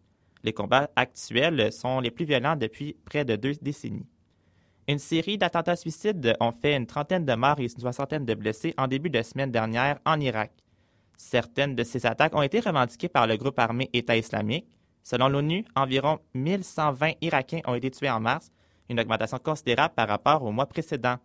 Les 0.42 0.52
combats 0.52 0.90
actuels 0.96 1.72
sont 1.72 2.00
les 2.00 2.10
plus 2.10 2.24
violents 2.24 2.56
depuis 2.56 2.96
près 3.04 3.24
de 3.24 3.36
deux 3.36 3.54
décennies. 3.60 4.06
Une 4.88 4.98
série 4.98 5.36
d'attentats 5.36 5.76
suicides 5.76 6.34
ont 6.40 6.52
fait 6.52 6.74
une 6.74 6.86
trentaine 6.86 7.24
de 7.24 7.34
morts 7.34 7.60
et 7.60 7.64
une 7.64 7.68
soixantaine 7.68 8.24
de 8.24 8.34
blessés 8.34 8.74
en 8.78 8.86
début 8.86 9.10
de 9.10 9.22
semaine 9.22 9.50
dernière 9.50 9.98
en 10.06 10.18
Irak. 10.18 10.52
Certaines 11.18 11.74
de 11.74 11.82
ces 11.82 12.06
attaques 12.06 12.34
ont 12.34 12.42
été 12.42 12.60
revendiquées 12.60 13.08
par 13.08 13.26
le 13.26 13.36
groupe 13.36 13.58
armé 13.58 13.90
État 13.92 14.16
islamique. 14.16 14.68
Selon 15.02 15.28
l'ONU, 15.28 15.64
environ 15.74 16.20
1120 16.34 17.14
Irakiens 17.20 17.60
ont 17.66 17.74
été 17.74 17.90
tués 17.90 18.08
en 18.08 18.20
mars, 18.20 18.52
une 18.88 19.00
augmentation 19.00 19.38
considérable 19.38 19.94
par 19.94 20.06
rapport 20.06 20.44
au 20.44 20.52
mois 20.52 20.66
précédent. 20.66 21.16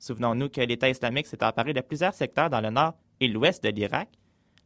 Souvenons-nous 0.00 0.48
que 0.48 0.60
l'État 0.60 0.90
islamique 0.90 1.28
s'est 1.28 1.44
emparé 1.44 1.72
de 1.72 1.80
plusieurs 1.80 2.12
secteurs 2.12 2.50
dans 2.50 2.60
le 2.60 2.70
nord 2.70 2.94
et 3.20 3.28
l'ouest 3.28 3.62
de 3.62 3.68
l'Irak. 3.70 4.08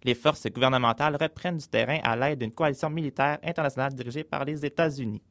Les 0.02 0.14
forces 0.14 0.46
gouvernementales 0.46 1.16
reprennent 1.20 1.58
du 1.58 1.68
terrain 1.68 1.98
à 2.02 2.16
l'aide 2.16 2.38
d'une 2.38 2.50
coalition 2.50 2.88
militaire 2.88 3.38
internationale 3.44 3.92
dirigée 3.92 4.24
par 4.24 4.46
les 4.46 4.64
États-Unis. 4.64 5.22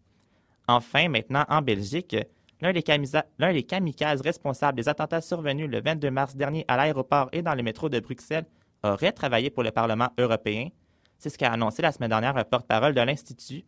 Enfin, 0.67 1.09
maintenant 1.09 1.45
en 1.49 1.63
Belgique, 1.63 2.15
l'un 2.61 2.71
des, 2.71 2.83
des 2.83 3.63
kamikazes 3.63 4.21
responsables 4.21 4.77
des 4.77 4.87
attentats 4.87 5.21
survenus 5.21 5.67
le 5.67 5.81
22 5.81 6.11
mars 6.11 6.35
dernier 6.35 6.65
à 6.67 6.77
l'aéroport 6.77 7.29
et 7.31 7.41
dans 7.41 7.55
le 7.55 7.63
métro 7.63 7.89
de 7.89 7.99
Bruxelles 7.99 8.45
aurait 8.83 9.11
travaillé 9.11 9.49
pour 9.49 9.63
le 9.63 9.71
Parlement 9.71 10.09
européen. 10.17 10.69
C'est 11.17 11.29
ce 11.29 11.37
qu'a 11.37 11.51
annoncé 11.51 11.81
la 11.81 11.91
semaine 11.91 12.09
dernière 12.09 12.37
un 12.37 12.43
porte-parole 12.43 12.93
de 12.93 13.01
l'Institut, 13.01 13.63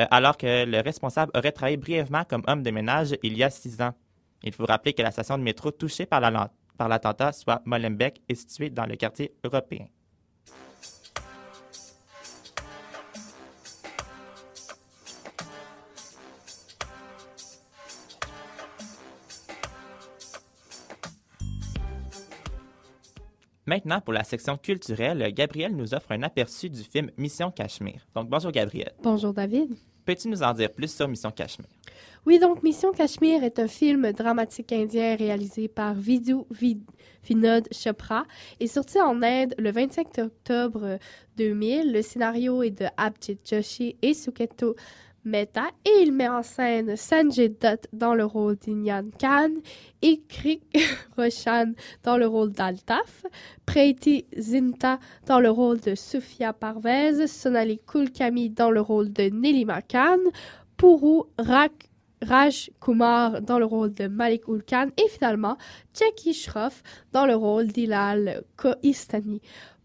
euh, 0.00 0.06
alors 0.10 0.36
que 0.36 0.64
le 0.64 0.80
responsable 0.80 1.30
aurait 1.34 1.52
travaillé 1.52 1.76
brièvement 1.76 2.24
comme 2.24 2.42
homme 2.46 2.62
de 2.62 2.70
ménage 2.70 3.16
il 3.22 3.36
y 3.36 3.44
a 3.44 3.50
six 3.50 3.80
ans. 3.80 3.92
Il 4.42 4.52
faut 4.52 4.64
rappeler 4.64 4.92
que 4.92 5.02
la 5.02 5.10
station 5.10 5.38
de 5.38 5.42
métro 5.42 5.70
touchée 5.70 6.06
par 6.06 6.20
l'attentat, 6.20 7.32
soit 7.32 7.62
Molenbeek, 7.64 8.22
est 8.28 8.34
située 8.34 8.70
dans 8.70 8.86
le 8.86 8.96
quartier 8.96 9.32
européen. 9.44 9.86
Maintenant, 23.70 24.00
pour 24.00 24.12
la 24.12 24.24
section 24.24 24.56
culturelle, 24.56 25.32
Gabriel 25.32 25.76
nous 25.76 25.94
offre 25.94 26.10
un 26.10 26.24
aperçu 26.24 26.68
du 26.68 26.82
film 26.82 27.08
Mission 27.16 27.52
Cachemire. 27.52 28.04
Donc, 28.16 28.28
bonjour 28.28 28.50
Gabriel. 28.50 28.90
Bonjour 29.00 29.32
David. 29.32 29.76
Peux-tu 30.04 30.26
nous 30.26 30.42
en 30.42 30.52
dire 30.52 30.72
plus 30.72 30.92
sur 30.92 31.06
Mission 31.06 31.30
Cachemire? 31.30 31.70
Oui, 32.26 32.40
donc 32.40 32.64
Mission 32.64 32.90
Cachemire 32.90 33.44
est 33.44 33.60
un 33.60 33.68
film 33.68 34.10
dramatique 34.10 34.72
indien 34.72 35.14
réalisé 35.14 35.68
par 35.68 35.94
Vidhu 35.94 36.38
Vinod 37.22 37.68
Chopra 37.72 38.24
et 38.58 38.66
sorti 38.66 39.00
en 39.00 39.22
Inde 39.22 39.54
le 39.56 39.70
25 39.70 40.18
octobre 40.18 40.98
2000. 41.36 41.92
Le 41.92 42.02
scénario 42.02 42.64
est 42.64 42.72
de 42.72 42.86
Abhijit 42.96 43.38
Joshi 43.48 43.96
et 44.02 44.14
Suketo 44.14 44.74
Mehta 45.24 45.70
et 45.84 46.02
il 46.02 46.12
met 46.12 46.28
en 46.28 46.42
scène 46.42 46.96
Sanjay 46.96 47.50
Dutt 47.50 47.88
dans 47.92 48.14
le 48.14 48.24
rôle 48.24 48.56
d'Inyan 48.56 49.10
Khan 49.18 49.50
et 50.02 50.22
Roshan 51.16 51.72
dans 52.02 52.16
le 52.16 52.26
rôle 52.26 52.52
d'Altaf, 52.52 53.26
Preeti 53.66 54.24
Zinta 54.38 54.98
dans 55.26 55.40
le 55.40 55.50
rôle 55.50 55.80
de 55.80 55.94
Sufia 55.94 56.52
Parvez, 56.52 57.26
Sonali 57.26 57.80
Kulkami 57.86 58.50
dans 58.50 58.70
le 58.70 58.80
rôle 58.80 59.12
de 59.12 59.24
Nelima 59.24 59.82
Khan, 59.82 60.18
Puru 60.76 61.24
Raj 62.22 62.70
Kumar 62.80 63.40
dans 63.42 63.58
le 63.58 63.64
rôle 63.64 63.92
de 63.92 64.06
Malik 64.06 64.48
Ul 64.48 64.62
Khan 64.62 64.88
et 64.96 65.08
finalement 65.08 65.56
Jackie 65.94 66.34
Shroff 66.34 66.82
dans 67.12 67.26
le 67.26 67.34
rôle 67.34 67.66
d'Ilal 67.66 68.42
Kohistani 68.56 69.40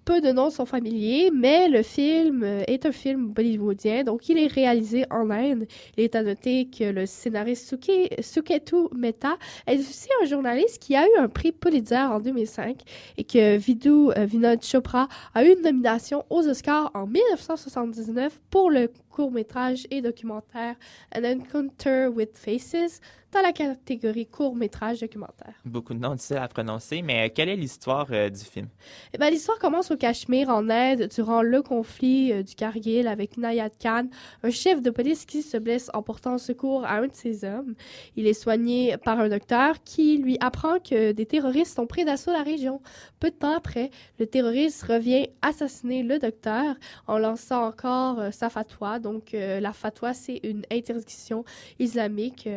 peu 0.06 0.22
de 0.22 0.32
noms 0.32 0.52
sont 0.52 0.66
familiers, 0.66 1.32
mais 1.34 1.68
le 1.68 1.82
film 1.82 2.44
euh, 2.44 2.64
est 2.68 2.86
un 2.86 2.92
film 2.92 3.28
bollywoodien, 3.30 4.04
donc 4.04 4.30
il 4.30 4.38
est 4.38 4.48
réalisé 4.48 5.06
en 5.10 5.32
Inde. 5.32 5.66
Il 5.98 6.04
est 6.04 6.16
à 6.16 6.22
noter 6.22 6.66
que 6.66 6.84
le 6.84 7.08
scénariste 7.08 7.68
Suke, 7.68 8.22
Suketu 8.22 8.88
Mehta 8.96 9.38
est 9.66 9.80
aussi 9.80 10.08
un 10.22 10.26
journaliste 10.26 10.82
qui 10.82 10.96
a 10.96 11.06
eu 11.06 11.18
un 11.18 11.28
prix 11.28 11.52
Pulitzer 11.52 11.98
en 11.98 12.20
2005 12.20 12.78
et 13.18 13.24
que 13.24 13.58
Vidhu 13.58 14.12
euh, 14.12 14.26
Vinod 14.26 14.64
Chopra 14.64 15.08
a 15.34 15.44
eu 15.44 15.54
une 15.54 15.64
nomination 15.64 16.24
aux 16.30 16.48
Oscars 16.48 16.92
en 16.94 17.08
1979 17.08 18.40
pour 18.52 18.70
le 18.70 18.90
court-métrage 19.16 19.88
et 19.92 20.02
documentaire 20.02 20.76
An 21.16 21.24
Encounter 21.24 22.08
with 22.14 22.38
Faces 22.38 23.00
dans 23.32 23.42
la 23.42 23.52
catégorie 23.52 24.28
court-métrage 24.28 25.02
documentaire. 25.02 25.56
Beaucoup 25.66 25.94
de 25.94 26.00
noms 26.00 26.16
difficiles 26.16 26.38
à 26.38 26.48
prononcer, 26.48 27.02
mais 27.02 27.30
quelle 27.32 27.50
est 27.50 27.56
l'histoire 27.58 28.08
euh, 28.12 28.30
du 28.30 28.44
film? 28.44 28.68
Eh 29.14 29.18
ben, 29.18 29.30
l'histoire 29.30 29.60
commence 29.60 29.92
au 29.92 29.98
Cachemire, 29.98 30.48
en 30.50 30.70
Inde, 30.70 31.10
durant 31.14 31.42
le 31.42 31.62
conflit 31.62 32.32
euh, 32.32 32.44
du 32.44 32.56
Kargil 32.56 33.08
avec 33.08 33.38
Nayad 33.38 33.74
Khan, 33.82 34.08
un 34.44 34.50
chef 34.50 34.82
de 34.82 34.90
police 34.90 35.26
qui 35.26 35.42
se 35.42 35.58
blesse 35.58 35.92
en 35.94 36.02
portant 36.02 36.38
secours 36.38 36.86
à 36.86 36.96
un 36.96 37.08
de 37.08 37.14
ses 37.14 37.44
hommes. 37.44 37.76
Il 38.16 38.26
est 38.26 38.34
soigné 38.34 38.96
par 38.98 39.20
un 39.20 39.28
docteur 39.28 39.84
qui 39.84 40.18
lui 40.18 40.38
apprend 40.40 40.80
que 40.80 41.12
des 41.12 41.26
terroristes 41.26 41.78
ont 41.78 41.88
pris 41.88 42.06
d'assaut 42.06 42.32
la 42.32 42.44
région. 42.44 42.82
Peu 43.20 43.32
de 43.32 43.36
temps 43.36 43.56
après, 43.56 43.90
le 44.18 44.28
terroriste 44.28 44.84
revient 44.84 45.28
assassiner 45.42 46.04
le 46.04 46.20
docteur 46.20 46.76
en 47.08 47.18
lançant 47.18 47.66
encore 47.66 48.20
euh, 48.20 48.32
sa 48.32 48.50
fatwa. 48.50 49.00
Donc, 49.06 49.34
la 49.34 49.74
fatwa, 49.74 50.14
c'est 50.14 50.40
une 50.44 50.64
interdiction 50.72 51.44
islamique 51.80 52.48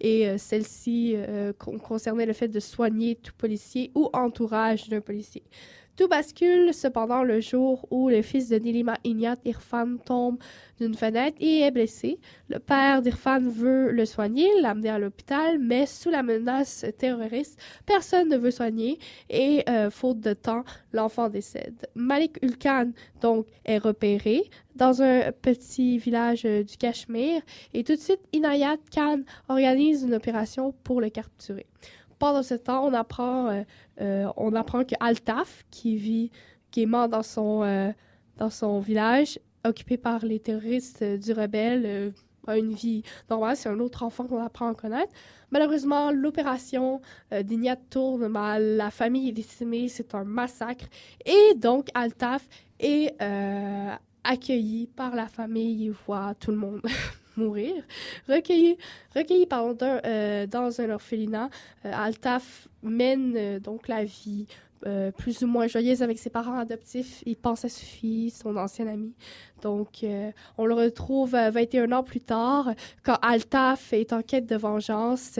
et 0.00 0.10
et 0.20 0.28
euh, 0.28 0.38
celle-ci 0.38 1.14
euh, 1.14 1.52
concernait 1.52 2.26
le 2.26 2.32
fait 2.32 2.48
de 2.48 2.60
soigner 2.60 3.14
tout 3.14 3.32
policier 3.38 3.90
ou 3.94 4.10
entourage 4.12 4.88
d'un 4.88 5.00
policier. 5.00 5.42
Tout 5.96 6.08
bascule 6.08 6.72
cependant 6.72 7.22
le 7.22 7.40
jour 7.40 7.86
où 7.90 8.08
le 8.08 8.22
fils 8.22 8.48
de 8.48 8.56
Nilima 8.56 8.96
Inyat, 9.04 9.36
Irfan, 9.44 9.98
tombe 9.98 10.38
d'une 10.80 10.94
fenêtre 10.94 11.36
et 11.40 11.60
est 11.60 11.70
blessé. 11.70 12.18
Le 12.48 12.58
père 12.58 13.02
d'Irfan 13.02 13.40
veut 13.40 13.90
le 13.90 14.06
soigner, 14.06 14.48
l'amener 14.62 14.88
à 14.88 14.98
l'hôpital, 14.98 15.58
mais 15.58 15.84
sous 15.86 16.08
la 16.10 16.22
menace 16.22 16.86
terroriste, 16.98 17.60
personne 17.84 18.30
ne 18.30 18.38
veut 18.38 18.50
soigner 18.50 18.98
et, 19.28 19.62
euh, 19.68 19.90
faute 19.90 20.20
de 20.20 20.32
temps, 20.32 20.64
l'enfant 20.92 21.28
décède. 21.28 21.86
Malik 21.94 22.38
Ulkan, 22.42 22.92
donc, 23.20 23.46
est 23.66 23.78
repéré 23.78 24.48
dans 24.80 25.02
un 25.02 25.30
petit 25.30 25.98
village 25.98 26.44
euh, 26.44 26.64
du 26.64 26.76
Cachemire 26.76 27.42
et 27.74 27.84
tout 27.84 27.94
de 27.94 28.00
suite, 28.00 28.20
Inayat 28.32 28.78
Khan 28.92 29.20
organise 29.48 30.02
une 30.02 30.14
opération 30.14 30.74
pour 30.82 31.00
le 31.00 31.10
capturer 31.10 31.66
pendant 32.20 32.42
ce 32.44 32.54
temps, 32.54 32.86
on 32.86 32.94
apprend, 32.94 33.48
euh, 33.48 33.62
euh, 34.00 34.28
on 34.36 34.54
apprend 34.54 34.84
que 34.84 34.94
Altaf, 35.00 35.64
qui 35.72 35.96
vit, 35.96 36.30
qui 36.70 36.82
est 36.82 36.86
mort 36.86 37.08
dans 37.08 37.24
son, 37.24 37.64
euh, 37.64 37.90
dans 38.36 38.50
son 38.50 38.78
village, 38.78 39.40
occupé 39.64 39.96
par 39.96 40.24
les 40.24 40.38
terroristes 40.38 41.02
du 41.02 41.32
rebelle, 41.32 42.12
a 42.46 42.56
une 42.56 42.72
vie 42.72 43.02
normale. 43.28 43.56
C'est 43.56 43.68
un 43.68 43.80
autre 43.80 44.02
enfant 44.02 44.26
qu'on 44.26 44.42
apprend 44.42 44.70
à 44.70 44.74
connaître. 44.74 45.12
Malheureusement, 45.50 46.10
l'opération 46.10 47.02
d'Ignat 47.30 47.76
tourne 47.76 48.28
mal. 48.28 48.76
La 48.76 48.90
famille 48.90 49.28
est 49.28 49.32
décimée. 49.32 49.88
C'est 49.88 50.14
un 50.14 50.24
massacre. 50.24 50.86
Et 51.26 51.54
donc, 51.56 51.88
Altaf 51.92 52.48
est 52.78 53.14
accueilli 54.24 54.86
par 54.86 55.14
la 55.14 55.26
famille. 55.26 55.84
Il 55.84 55.92
voit 55.92 56.34
tout 56.34 56.50
le 56.50 56.56
monde. 56.56 56.80
mourir. 57.36 57.82
Recueilli, 58.28 58.76
recueilli 59.14 59.46
pardon, 59.46 60.00
euh, 60.04 60.46
dans 60.46 60.80
un 60.80 60.90
orphelinat, 60.90 61.50
euh, 61.84 61.92
Altaf 61.92 62.68
mène 62.82 63.34
euh, 63.36 63.60
donc 63.60 63.88
la 63.88 64.04
vie 64.04 64.46
plus 65.18 65.42
ou 65.42 65.46
moins 65.46 65.66
joyeuse 65.66 66.02
avec 66.02 66.18
ses 66.18 66.30
parents 66.30 66.58
adoptifs. 66.58 67.22
Il 67.26 67.36
pense 67.36 67.66
à 67.66 67.68
Sophie, 67.68 68.30
son 68.30 68.56
ancienne 68.56 68.88
amie. 68.88 69.12
Donc, 69.62 70.04
on 70.58 70.66
le 70.66 70.74
retrouve 70.74 71.32
21 71.32 71.92
ans 71.92 72.02
plus 72.02 72.20
tard, 72.20 72.70
quand 73.02 73.16
Altaf 73.22 73.92
est 73.92 74.12
en 74.12 74.22
quête 74.22 74.46
de 74.46 74.56
vengeance 74.56 75.38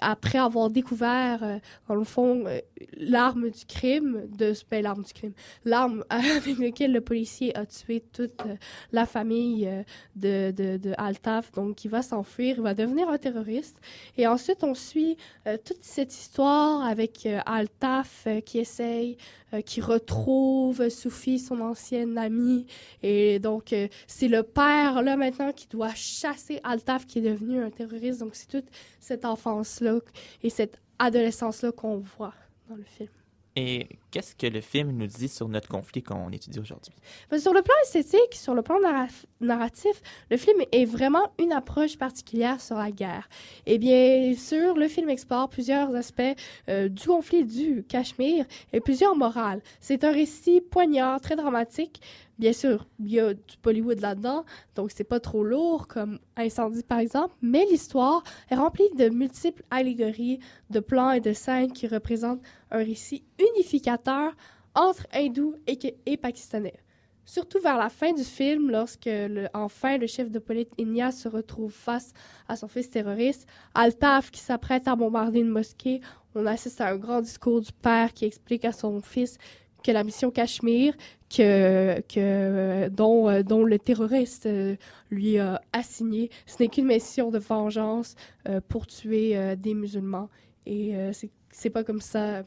après 0.00 0.38
avoir 0.38 0.70
découvert, 0.70 1.42
euh, 1.42 1.58
dans 1.88 1.94
le 1.94 2.04
fond, 2.04 2.44
euh, 2.46 2.60
l'arme 2.96 3.50
du 3.50 3.64
crime, 3.66 4.26
de, 4.36 4.54
ben, 4.70 4.82
l'arme 4.82 5.02
du 5.02 5.12
crime, 5.12 5.32
l'arme 5.64 6.04
avec 6.10 6.58
laquelle 6.58 6.92
le 6.92 7.00
policier 7.00 7.56
a 7.56 7.66
tué 7.66 8.02
toute 8.12 8.40
euh, 8.46 8.56
la 8.92 9.06
famille 9.06 9.68
de, 10.16 10.50
de, 10.50 10.76
de, 10.76 10.94
Altaf, 10.96 11.52
donc 11.52 11.84
il 11.84 11.90
va 11.90 12.02
s'enfuir, 12.02 12.56
il 12.56 12.62
va 12.62 12.74
devenir 12.74 13.08
un 13.08 13.18
terroriste. 13.18 13.78
Et 14.16 14.26
ensuite, 14.26 14.64
on 14.64 14.74
suit 14.74 15.16
toute 15.64 15.82
cette 15.82 16.14
histoire 16.14 16.82
avec 16.82 17.26
Altaf 17.46 18.26
qui 18.44 18.58
essaye, 18.58 19.16
qui 19.64 19.80
retrouve 19.80 20.88
Sophie, 20.88 21.38
son 21.38 21.60
ancienne 21.60 22.18
amie. 22.18 22.66
Et 23.02 23.38
donc, 23.38 23.59
c'est 24.06 24.28
le 24.28 24.42
père, 24.42 25.02
là, 25.02 25.16
maintenant, 25.16 25.52
qui 25.52 25.66
doit 25.68 25.94
chasser 25.94 26.60
Altaf, 26.64 27.06
qui 27.06 27.18
est 27.18 27.22
devenu 27.22 27.62
un 27.62 27.70
terroriste. 27.70 28.20
Donc, 28.20 28.34
c'est 28.34 28.48
toute 28.48 28.70
cette 28.98 29.24
enfance-là 29.24 29.98
et 30.42 30.50
cette 30.50 30.80
adolescence-là 30.98 31.72
qu'on 31.72 31.98
voit 31.98 32.34
dans 32.68 32.76
le 32.76 32.84
film. 32.84 33.10
Et 33.56 33.88
qu'est-ce 34.12 34.36
que 34.36 34.46
le 34.46 34.60
film 34.60 34.92
nous 34.92 35.08
dit 35.08 35.26
sur 35.26 35.48
notre 35.48 35.68
conflit 35.68 36.04
qu'on 36.04 36.30
étudie 36.30 36.60
aujourd'hui? 36.60 36.94
Ben, 37.30 37.38
sur 37.40 37.52
le 37.52 37.62
plan 37.62 37.74
esthétique, 37.82 38.32
sur 38.32 38.54
le 38.54 38.62
plan 38.62 38.78
narra- 38.80 39.08
narratif, 39.40 40.00
le 40.30 40.36
film 40.36 40.62
est 40.70 40.84
vraiment 40.84 41.32
une 41.36 41.52
approche 41.52 41.98
particulière 41.98 42.60
sur 42.60 42.76
la 42.76 42.92
guerre. 42.92 43.28
Et 43.66 43.78
bien 43.78 44.34
sûr, 44.36 44.76
le 44.76 44.86
film 44.86 45.10
explore 45.10 45.48
plusieurs 45.48 45.92
aspects 45.96 46.22
euh, 46.68 46.88
du 46.88 47.08
conflit 47.08 47.44
du 47.44 47.82
Cachemire 47.88 48.46
et 48.72 48.80
plusieurs 48.80 49.16
morales. 49.16 49.62
C'est 49.80 50.04
un 50.04 50.12
récit 50.12 50.60
poignant, 50.60 51.18
très 51.18 51.34
dramatique. 51.34 52.00
Bien 52.40 52.54
sûr, 52.54 52.86
il 53.00 53.10
y 53.10 53.20
a 53.20 53.34
du 53.34 53.56
Bollywood 53.62 54.00
là-dedans, 54.00 54.46
donc 54.74 54.92
c'est 54.96 55.04
pas 55.04 55.20
trop 55.20 55.44
lourd 55.44 55.86
comme 55.86 56.18
Incendie 56.38 56.82
par 56.82 56.98
exemple, 56.98 57.34
mais 57.42 57.66
l'histoire 57.66 58.22
est 58.48 58.54
remplie 58.54 58.88
de 58.96 59.10
multiples 59.10 59.62
allégories, 59.70 60.38
de 60.70 60.80
plans 60.80 61.10
et 61.10 61.20
de 61.20 61.34
scènes 61.34 61.70
qui 61.70 61.86
représentent 61.86 62.40
un 62.70 62.78
récit 62.78 63.24
unificateur 63.38 64.32
entre 64.74 65.06
hindous 65.12 65.54
et, 65.66 66.16
pakistanais. 66.16 66.78
Surtout 67.26 67.60
vers 67.60 67.76
la 67.76 67.90
fin 67.90 68.14
du 68.14 68.24
film, 68.24 68.70
lorsque 68.70 69.10
enfin 69.52 69.98
le 69.98 70.06
chef 70.06 70.30
de 70.30 70.38
police 70.38 70.68
Inya 70.78 71.12
se 71.12 71.28
retrouve 71.28 71.72
face 71.72 72.14
à 72.48 72.56
son 72.56 72.68
fils 72.68 72.88
terroriste, 72.88 73.46
Altaf 73.74 74.30
qui 74.30 74.40
s'apprête 74.40 74.88
à 74.88 74.96
bombarder 74.96 75.40
une 75.40 75.50
mosquée, 75.50 76.00
on 76.34 76.46
assiste 76.46 76.80
à 76.80 76.88
un 76.88 76.96
grand 76.96 77.20
discours 77.20 77.60
du 77.60 77.72
père 77.72 78.14
qui 78.14 78.24
explique 78.24 78.64
à 78.64 78.72
son 78.72 79.02
fils 79.02 79.36
que 79.82 79.90
la 79.92 80.04
mission 80.04 80.30
Cachemire, 80.30 80.94
que, 81.34 82.00
que, 82.12 82.88
dont, 82.88 83.28
euh, 83.28 83.42
dont 83.42 83.64
le 83.64 83.78
terroriste 83.78 84.46
euh, 84.46 84.76
lui 85.10 85.38
a 85.38 85.60
assigné, 85.72 86.30
ce 86.46 86.62
n'est 86.62 86.68
qu'une 86.68 86.86
mission 86.86 87.30
de 87.30 87.38
vengeance 87.38 88.14
euh, 88.48 88.60
pour 88.68 88.86
tuer 88.86 89.56
des 89.56 89.74
musulmans. 89.74 90.28
Et 90.66 90.94
c'est- 91.12 91.70
pas 91.70 91.84
comme 91.84 92.00
ça 92.00 92.42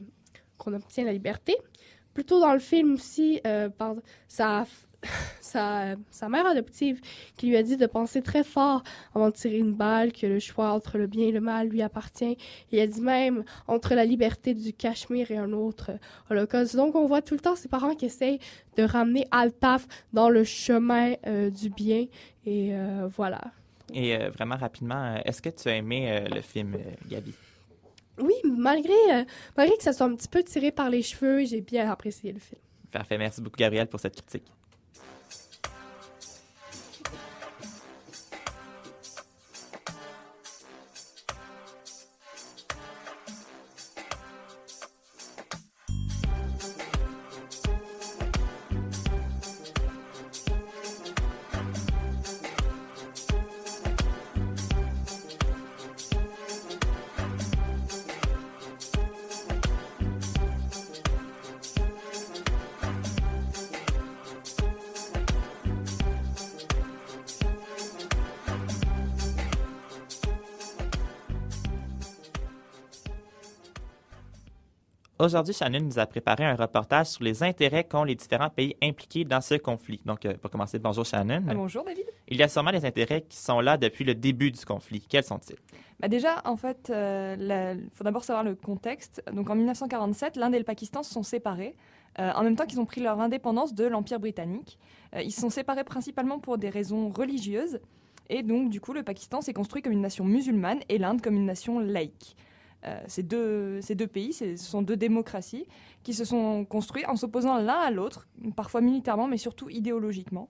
qu'on 0.58 0.74
obtient 0.74 1.04
la 1.06 1.14
liberté. 1.14 1.56
Plutôt 2.14 2.40
dans 2.40 2.54
le 2.54 2.60
film 2.60 2.94
aussi, 2.94 3.42
euh, 3.48 3.70
par 3.70 3.96
sa, 5.42 6.30
mère 6.30 6.46
adoptive 6.48 7.00
qui 7.38 7.48
lui 7.48 7.58
a 7.58 7.64
dit 7.64 7.78
de 7.78 7.86
penser 7.86 8.22
très 8.22 8.44
fort 8.44 8.84
avant 9.14 9.30
de 9.30 9.36
tirer 9.36 9.58
une 9.58 9.74
balle, 9.74 10.12
que 10.12 10.26
le 10.26 10.40
choix 10.40 10.72
entre 10.72 10.98
le 10.98 11.08
bien 11.08 11.28
et 11.28 11.32
le 11.32 11.42
mal 11.42 11.68
lui 11.68 11.82
appartient. 11.82 12.38
Il 12.72 12.80
a 12.80 12.88
dit 12.88 13.02
même 13.02 13.44
entre 13.68 13.94
la 13.94 14.06
liberté 14.06 14.54
du 14.54 14.74
Cachemire 14.74 15.32
et 15.32 15.38
un 15.38 15.54
autre 15.54 15.92
holocauste. 16.30 16.76
Donc 16.76 16.96
on 16.96 17.06
voit 17.06 17.22
tout 17.22 17.36
le 17.36 17.40
temps 17.40 17.56
ses 17.56 17.68
parents 17.68 17.96
qui 17.96 18.06
essayent 18.06 18.40
de 18.78 18.84
ramener 18.84 19.28
Altaf 19.32 19.88
dans 20.12 20.30
le 20.30 20.44
chemin 20.44 21.14
euh, 21.28 21.50
du 21.50 21.70
bien. 21.70 22.08
Et 22.46 22.74
euh, 22.74 23.08
voilà. 23.16 23.42
Et 23.94 24.16
euh, 24.16 24.30
vraiment 24.30 24.58
rapidement, 24.58 25.22
est-ce 25.24 25.42
que 25.42 25.50
tu 25.50 25.70
as 25.70 25.76
aimé 25.76 26.26
le 26.34 26.42
film, 26.42 26.78
Gabi? 27.08 27.34
Oui, 28.20 28.34
malgré, 28.44 28.94
malgré 29.58 29.76
que 29.76 29.84
ça 29.84 29.92
soit 29.92 30.06
un 30.06 30.16
petit 30.16 30.28
peu 30.28 30.44
tiré 30.44 30.72
par 30.72 30.90
les 30.90 31.02
cheveux, 31.02 31.46
j'ai 31.46 31.62
bien 31.62 31.90
apprécié 31.90 32.32
le 32.32 32.40
film. 32.40 32.62
Parfait. 32.92 33.18
Merci 33.18 33.42
beaucoup, 33.42 33.58
Gabriel, 33.58 33.88
pour 33.88 34.00
cette 34.00 34.16
critique. 34.16 34.46
Aujourd'hui, 75.24 75.54
Shannon 75.54 75.80
nous 75.80 76.00
a 76.00 76.06
préparé 76.06 76.44
un 76.44 76.56
reportage 76.56 77.08
sur 77.08 77.24
les 77.24 77.44
intérêts 77.44 77.86
qu'ont 77.86 78.04
les 78.04 78.16
différents 78.16 78.50
pays 78.50 78.76
impliqués 78.84 79.24
dans 79.24 79.40
ce 79.40 79.56
conflit. 79.56 80.02
Donc, 80.04 80.26
euh, 80.26 80.34
pour 80.34 80.52
commencer, 80.52 80.80
bonjour 80.80 81.06
Shannon. 81.06 81.42
Ah, 81.48 81.54
bonjour 81.54 81.86
David. 81.86 82.04
Il 82.28 82.36
y 82.36 82.44
a 82.44 82.50
sûrement 82.50 82.74
des 82.74 82.84
intérêts 82.84 83.22
qui 83.22 83.38
sont 83.38 83.62
là 83.62 83.78
depuis 83.78 84.04
le 84.04 84.16
début 84.16 84.52
du 84.52 84.66
conflit. 84.66 85.00
Quels 85.08 85.24
sont-ils? 85.24 85.56
Bah 86.02 86.10
déjà, 86.10 86.42
en 86.44 86.58
fait, 86.58 86.92
il 86.94 87.90
faut 87.94 88.04
d'abord 88.04 88.26
savoir 88.26 88.44
le 88.44 88.56
contexte. 88.56 89.24
Donc 89.32 89.50
en 89.50 89.56
1947, 89.56 90.36
l'Inde 90.36 90.56
et 90.56 90.60
le 90.60 90.66
Pakistan 90.66 91.04
se 91.04 91.14
sont 91.14 91.24
séparés, 91.24 91.78
euh, 92.20 92.32
en 92.36 92.44
même 92.44 92.58
temps 92.58 92.66
qu'ils 92.66 92.82
ont 92.82 92.86
pris 92.86 93.00
leur 93.00 93.22
indépendance 93.22 93.74
de 93.74 93.86
l'Empire 93.86 94.20
britannique. 94.20 94.78
Euh, 95.16 95.22
ils 95.22 95.32
se 95.32 95.40
sont 95.40 95.50
séparés 95.50 95.86
principalement 95.86 96.40
pour 96.40 96.58
des 96.58 96.70
raisons 96.70 97.08
religieuses. 97.08 97.80
Et 98.30 98.44
donc, 98.44 98.70
du 98.70 98.82
coup, 98.82 98.92
le 98.92 99.04
Pakistan 99.04 99.40
s'est 99.40 99.54
construit 99.54 99.82
comme 99.82 99.94
une 99.94 100.02
nation 100.02 100.26
musulmane 100.26 100.82
et 100.90 100.98
l'Inde 100.98 101.22
comme 101.22 101.36
une 101.36 101.46
nation 101.46 101.80
laïque. 101.80 102.36
Euh, 102.86 103.02
ces, 103.08 103.24
deux, 103.24 104.08
pays, 104.12 104.34
ce 104.34 104.56
sont 104.58 104.82
deux 104.82 104.98
démocraties 104.98 105.66
qui 106.04 106.14
se 106.14 106.26
sont 106.26 106.66
construits 106.66 107.06
en 107.06 107.16
s'opposant 107.16 107.58
l'un 107.58 107.80
à 107.80 107.92
l'autre, 107.92 108.28
parfois 108.56 108.82
militairement, 108.82 109.28
mais 109.28 109.38
surtout 109.38 109.70
idéologiquement. 109.70 110.50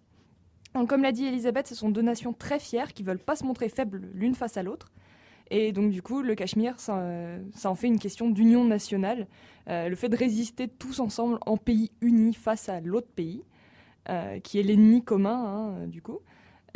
Comme 0.87 1.03
l'a 1.03 1.11
dit 1.11 1.25
Elisabeth, 1.25 1.67
ce 1.67 1.75
sont 1.75 1.89
deux 1.89 2.01
nations 2.01 2.33
très 2.33 2.57
fières 2.57 2.93
qui 2.93 3.03
veulent 3.03 3.19
pas 3.19 3.35
se 3.35 3.43
montrer 3.43 3.69
faibles 3.69 4.09
l'une 4.15 4.33
face 4.33 4.57
à 4.57 4.63
l'autre. 4.63 4.91
Et 5.51 5.71
donc, 5.71 5.91
du 5.91 6.01
coup, 6.01 6.23
le 6.23 6.33
Cachemire, 6.33 6.79
ça, 6.79 6.99
ça 7.53 7.69
en 7.69 7.75
fait 7.75 7.85
une 7.85 7.99
question 7.99 8.29
d'union 8.31 8.65
nationale. 8.65 9.27
Euh, 9.69 9.87
le 9.87 9.95
fait 9.95 10.09
de 10.09 10.17
résister 10.17 10.67
tous 10.67 10.99
ensemble 10.99 11.37
en 11.45 11.57
pays 11.57 11.91
unis 12.01 12.33
face 12.33 12.69
à 12.69 12.81
l'autre 12.81 13.09
pays, 13.15 13.43
euh, 14.09 14.39
qui 14.39 14.59
est 14.59 14.63
l'ennemi 14.63 15.03
commun, 15.03 15.45
hein, 15.45 15.87
du 15.87 16.01
coup. 16.01 16.19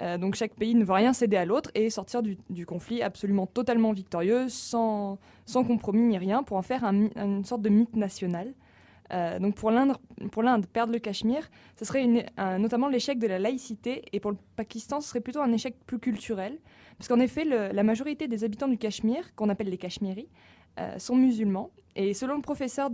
Euh, 0.02 0.18
donc, 0.18 0.36
chaque 0.36 0.54
pays 0.54 0.76
ne 0.76 0.84
veut 0.84 0.94
rien 0.94 1.14
céder 1.14 1.38
à 1.38 1.46
l'autre 1.46 1.72
et 1.74 1.90
sortir 1.90 2.22
du, 2.22 2.66
conflit 2.66 3.02
absolument 3.02 3.48
totalement 3.48 3.92
victorieux, 3.94 4.48
sans, 4.50 5.18
compromis 5.54 6.04
ni 6.04 6.18
rien, 6.18 6.44
pour 6.44 6.58
en 6.58 6.62
faire 6.62 6.84
une 6.84 7.44
sorte 7.46 7.62
de 7.62 7.70
mythe 7.70 7.96
national. 7.96 8.54
Euh, 9.14 9.40
donc, 9.40 9.56
pour 9.56 9.72
l'Inde, 9.72 10.66
perdre 10.68 10.94
le 10.94 11.00
Cachemire, 11.00 11.50
ce 11.78 11.86
serait 11.86 12.06
notamment 12.60 12.90
l'échec 12.90 13.18
de 13.18 13.28
la 13.28 13.40
laïcité, 13.40 14.04
et 14.14 14.20
pour 14.20 14.32
le 14.32 14.38
Pakistan, 14.56 15.02
ce 15.02 15.10
serait 15.10 15.22
plutôt 15.22 15.42
un 15.42 15.52
échec 15.52 15.76
plus 15.86 16.00
culturel. 16.00 16.58
Parce 16.98 17.08
qu'en 17.08 17.20
effet, 17.20 17.46
la 17.46 17.84
majorité 17.84 18.28
des 18.28 18.44
habitants 18.44 18.68
du 18.68 18.78
Cachemire, 18.78 19.36
qu'on 19.36 19.50
appelle 19.50 19.70
les 19.70 19.78
Cachemiris, 19.78 20.28
euh, 20.80 21.00
sont 21.00 21.16
musulmans. 21.16 21.72
Et 21.96 22.14
selon 22.14 22.36
le 22.36 22.42
professeur 22.42 22.92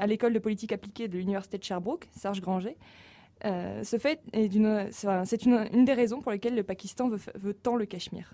à 0.00 0.06
l'école 0.08 0.32
de 0.32 0.40
politique 0.40 0.72
appliquée 0.72 1.06
de 1.06 1.16
l'université 1.16 1.56
de 1.56 1.62
Sherbrooke, 1.62 2.08
Serge 2.10 2.40
Granger, 2.40 2.76
euh, 3.44 3.82
ce 3.84 3.98
fait 3.98 4.20
est 4.32 4.48
c'est 4.92 5.08
un- 5.08 5.24
c'est 5.24 5.44
une, 5.44 5.84
des 5.84 5.92
raisons 5.92 6.20
pour 6.20 6.32
lesquelles 6.32 6.54
le 6.54 6.62
Pakistan 6.62 7.08
veut, 7.08 7.20
veut 7.34 7.54
tant 7.54 7.76
le 7.76 7.84
Cachemire. 7.86 8.32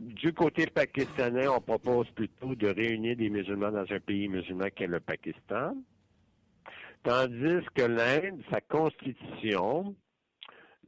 Du 0.00 0.32
côté 0.32 0.66
pakistanais, 0.66 1.46
on 1.48 1.60
propose 1.60 2.10
plutôt 2.10 2.54
de 2.54 2.66
réunir 2.66 3.16
des 3.16 3.30
musulmans 3.30 3.70
dans 3.70 3.86
un 3.90 4.00
pays 4.00 4.28
musulman 4.28 4.66
qu'est 4.74 4.86
le 4.88 5.00
Pakistan. 5.00 5.76
Tandis 7.02 7.64
que 7.74 7.82
l'Inde, 7.82 8.40
sa 8.50 8.60
constitution 8.60 9.94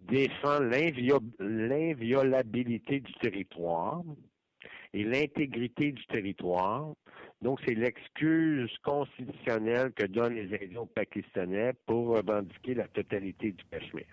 défend 0.08 0.60
l'invio- 0.60 1.20
l'inviolabilité 1.38 3.00
du 3.00 3.12
territoire 3.14 4.02
et 4.92 5.04
l'intégrité 5.04 5.92
du 5.92 6.06
territoire. 6.06 6.92
Donc, 7.42 7.60
c'est 7.66 7.74
l'excuse 7.74 8.70
constitutionnelle 8.82 9.92
que 9.92 10.06
donnent 10.06 10.34
les 10.34 10.54
Indiens 10.54 10.86
pakistanais 10.94 11.72
pour 11.86 12.16
revendiquer 12.16 12.74
la 12.74 12.88
totalité 12.88 13.52
du 13.52 13.64
Cachemire. 13.70 14.06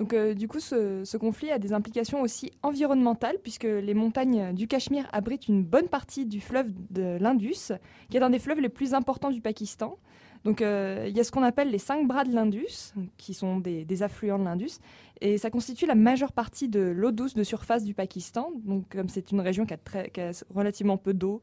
Donc, 0.00 0.14
euh, 0.14 0.32
du 0.32 0.48
coup, 0.48 0.60
ce, 0.60 1.16
conflit 1.18 1.50
a 1.50 1.58
des 1.58 1.74
implications 1.74 2.22
aussi 2.22 2.50
environnementales, 2.62 3.36
puisque 3.42 3.64
les 3.64 3.92
montagnes 3.92 4.54
du 4.54 4.66
Cachemire 4.66 5.06
abritent 5.12 5.46
une 5.46 5.62
bonne 5.62 5.88
partie 5.88 6.24
du 6.24 6.40
fleuve 6.40 6.72
de 6.88 7.18
l'Indus, 7.20 7.72
qui 8.08 8.16
est 8.16 8.22
un 8.22 8.30
des 8.30 8.38
fleuves 8.38 8.60
les 8.60 8.70
plus 8.70 8.94
importants 8.94 9.30
du 9.30 9.42
Pakistan. 9.42 9.98
Donc, 10.44 10.62
euh, 10.62 11.04
il 11.06 11.14
y 11.14 11.20
a 11.20 11.24
ce 11.24 11.30
qu'on 11.30 11.42
appelle 11.42 11.70
les 11.70 11.78
cinq 11.78 12.08
bras 12.08 12.24
de 12.24 12.32
l'Indus, 12.32 12.94
qui 13.18 13.34
sont 13.34 13.60
des, 13.60 14.02
affluents 14.02 14.38
de 14.38 14.44
l'Indus, 14.44 14.78
et 15.20 15.36
ça 15.36 15.50
constitue 15.50 15.84
la 15.84 15.94
majeure 15.94 16.32
partie 16.32 16.70
de 16.70 16.80
l'eau 16.80 17.10
douce 17.10 17.34
de 17.34 17.44
surface 17.44 17.84
du 17.84 17.92
Pakistan. 17.92 18.52
Donc, 18.64 18.88
comme 18.88 19.10
c'est 19.10 19.32
une 19.32 19.40
région 19.42 19.66
qui 19.66 19.74
a, 19.74 19.76
très- 19.76 20.10
relativement 20.48 20.96
peu 20.96 21.12
d'eau 21.12 21.42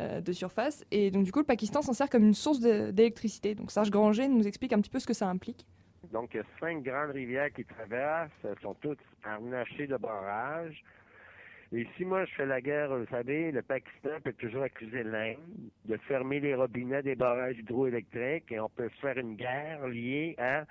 euh, 0.00 0.20
de 0.20 0.32
surface, 0.32 0.84
et 0.90 1.12
donc 1.12 1.22
du 1.22 1.30
coup, 1.30 1.38
le 1.38 1.44
Pakistan 1.44 1.82
s'en 1.82 1.92
sert 1.92 2.10
comme 2.10 2.24
une 2.24 2.34
source 2.34 2.58
d'électricité. 2.58 3.54
Donc, 3.54 3.70
Serge 3.70 3.92
Granger 3.92 4.26
nous 4.26 4.48
explique 4.48 4.72
un 4.72 4.80
petit 4.80 4.90
peu 4.90 4.98
ce 4.98 5.06
que 5.06 5.14
ça 5.14 5.28
implique. 5.28 5.68
Donc, 6.10 6.34
il 6.34 6.38
y 6.38 6.40
a 6.40 6.44
cinq 6.58 6.82
grandes 6.82 7.12
rivières 7.12 7.52
qui 7.52 7.64
traversent, 7.64 8.30
elles 8.44 8.58
sont 8.60 8.74
toutes 8.74 9.00
harnachées 9.22 9.86
de 9.86 9.96
barrages. 9.96 10.82
Et 11.74 11.86
si 11.96 12.04
moi 12.04 12.26
je 12.26 12.34
fais 12.34 12.44
la 12.44 12.60
guerre, 12.60 12.94
vous 12.94 13.06
savez, 13.06 13.50
le 13.50 13.62
Pakistan 13.62 14.20
peut 14.22 14.34
toujours 14.34 14.64
accuser 14.64 15.04
l'Inde 15.04 15.38
de 15.86 15.96
fermer 16.08 16.38
les 16.38 16.54
robinets 16.54 17.02
des 17.02 17.14
barrages 17.14 17.56
hydroélectriques 17.58 18.52
et 18.52 18.60
on 18.60 18.68
peut 18.68 18.90
faire 19.00 19.16
une 19.16 19.36
guerre 19.36 19.86
liée 19.88 20.34
à 20.38 20.66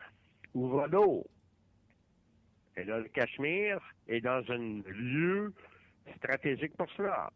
va 0.54 0.88
l'eau. 0.88 1.26
Et 2.78 2.84
là, 2.84 3.00
le 3.00 3.08
Cachemire 3.10 3.80
est 4.08 4.22
dans 4.22 4.44
un 4.52 4.82
lieu 4.88 5.54
stratégique 6.18 6.78
pour 6.78 6.90
cela. 6.92 7.32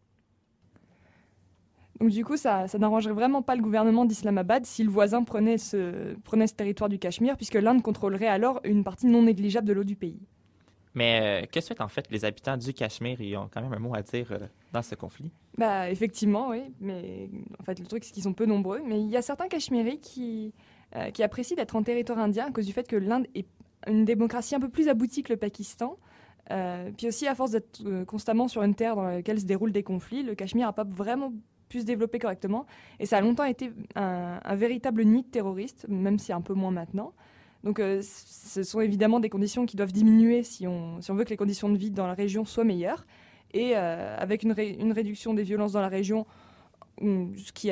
Donc 1.99 2.09
du 2.09 2.25
coup, 2.25 2.35
ça, 2.35 2.67
ça 2.67 2.77
n'arrangerait 2.77 3.13
vraiment 3.13 3.41
pas 3.41 3.55
le 3.55 3.61
gouvernement 3.61 4.05
d'Islamabad 4.05 4.65
si 4.65 4.83
le 4.83 4.89
voisin 4.89 5.23
prenait 5.23 5.57
ce, 5.57 6.13
prenait 6.23 6.47
ce 6.47 6.53
territoire 6.53 6.89
du 6.89 6.99
Cachemire, 6.99 7.37
puisque 7.37 7.55
l'Inde 7.55 7.81
contrôlerait 7.81 8.27
alors 8.27 8.59
une 8.63 8.83
partie 8.83 9.07
non 9.07 9.23
négligeable 9.23 9.67
de 9.67 9.73
l'eau 9.73 9.83
du 9.83 9.95
pays. 9.95 10.19
Mais 10.93 11.43
euh, 11.43 11.45
que 11.45 11.59
souhaitent 11.61 11.81
en 11.81 11.87
fait 11.87 12.09
les 12.09 12.23
habitants 12.23 12.57
du 12.57 12.73
Cachemire? 12.73 13.19
Ils 13.21 13.35
ont 13.37 13.49
quand 13.51 13.61
même 13.61 13.73
un 13.73 13.79
mot 13.79 13.95
à 13.95 14.01
dire 14.01 14.31
euh, 14.31 14.39
dans 14.71 14.81
ce 14.81 14.95
conflit. 14.95 15.31
Bah 15.57 15.89
effectivement, 15.89 16.49
oui. 16.49 16.63
Mais 16.79 17.29
en 17.59 17.63
fait, 17.63 17.79
le 17.79 17.85
truc, 17.85 18.03
c'est 18.03 18.13
qu'ils 18.13 18.23
sont 18.23 18.33
peu 18.33 18.45
nombreux. 18.45 18.81
Mais 18.85 19.01
il 19.01 19.09
y 19.09 19.17
a 19.17 19.21
certains 19.21 19.47
Cachemiris 19.47 19.99
qui, 20.01 20.53
euh, 20.95 21.11
qui 21.11 21.23
apprécient 21.23 21.55
d'être 21.55 21.75
en 21.75 21.83
territoire 21.83 22.19
indien 22.19 22.45
à 22.45 22.51
cause 22.51 22.65
du 22.65 22.73
fait 22.73 22.87
que 22.87 22.95
l'Inde 22.95 23.27
est 23.35 23.47
une 23.87 24.05
démocratie 24.05 24.55
un 24.55 24.59
peu 24.59 24.69
plus 24.69 24.87
aboutie 24.87 25.23
que 25.23 25.33
le 25.33 25.37
Pakistan. 25.37 25.97
Euh, 26.51 26.91
puis 26.95 27.07
aussi, 27.07 27.27
à 27.27 27.35
force 27.35 27.51
d'être 27.51 27.81
euh, 27.85 28.05
constamment 28.05 28.47
sur 28.47 28.63
une 28.63 28.75
terre 28.75 28.95
dans 28.95 29.03
laquelle 29.03 29.39
se 29.39 29.45
déroulent 29.45 29.71
des 29.71 29.83
conflits, 29.83 30.23
le 30.23 30.35
Cachemire 30.35 30.67
n'a 30.67 30.73
pas 30.73 30.83
vraiment 30.83 31.33
pu 31.75 31.83
développer 31.83 32.19
correctement. 32.19 32.65
Et 32.99 33.05
ça 33.05 33.17
a 33.17 33.21
longtemps 33.21 33.43
été 33.43 33.71
un, 33.95 34.55
véritable 34.55 35.03
nid 35.03 35.23
de 35.23 35.27
terroristes, 35.27 35.85
même 35.89 36.19
si 36.19 36.31
un 36.31 36.41
peu 36.41 36.53
moins 36.53 36.71
maintenant. 36.71 37.13
Donc 37.63 37.79
euh, 37.79 38.01
ce 38.01 38.63
sont 38.63 38.79
évidemment 38.79 39.19
des 39.19 39.29
conditions 39.29 39.65
qui 39.65 39.75
doivent 39.75 39.91
diminuer 39.91 40.43
si 40.43 40.67
on, 40.67 40.99
veut 40.99 41.23
que 41.23 41.31
les 41.31 41.37
conditions 41.37 41.69
de 41.69 41.77
vie 41.77 41.89
dans 41.89 42.07
la 42.07 42.13
région 42.13 42.45
soient 42.45 42.63
meilleures. 42.63 43.05
Et 43.53 43.73
euh, 43.75 44.15
avec 44.17 44.43
une, 44.43 44.51
ré- 44.51 44.77
une 44.79 44.91
réduction 44.91 45.33
des 45.33 45.43
violences 45.43 45.73
dans 45.73 45.81
la 45.81 45.87
région, 45.87 46.25
hum, 47.01 47.33
ce 47.37 47.51
qui 47.51 47.71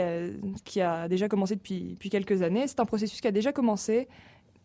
a, 0.82 1.08
déjà 1.08 1.28
commencé 1.28 1.56
depuis, 1.56 1.98
quelques 2.10 2.42
années, 2.42 2.68
c'est 2.68 2.80
un 2.80 2.86
processus 2.86 3.22
qui 3.22 3.28
a 3.28 3.32
déjà 3.32 3.54
commencé, 3.54 4.08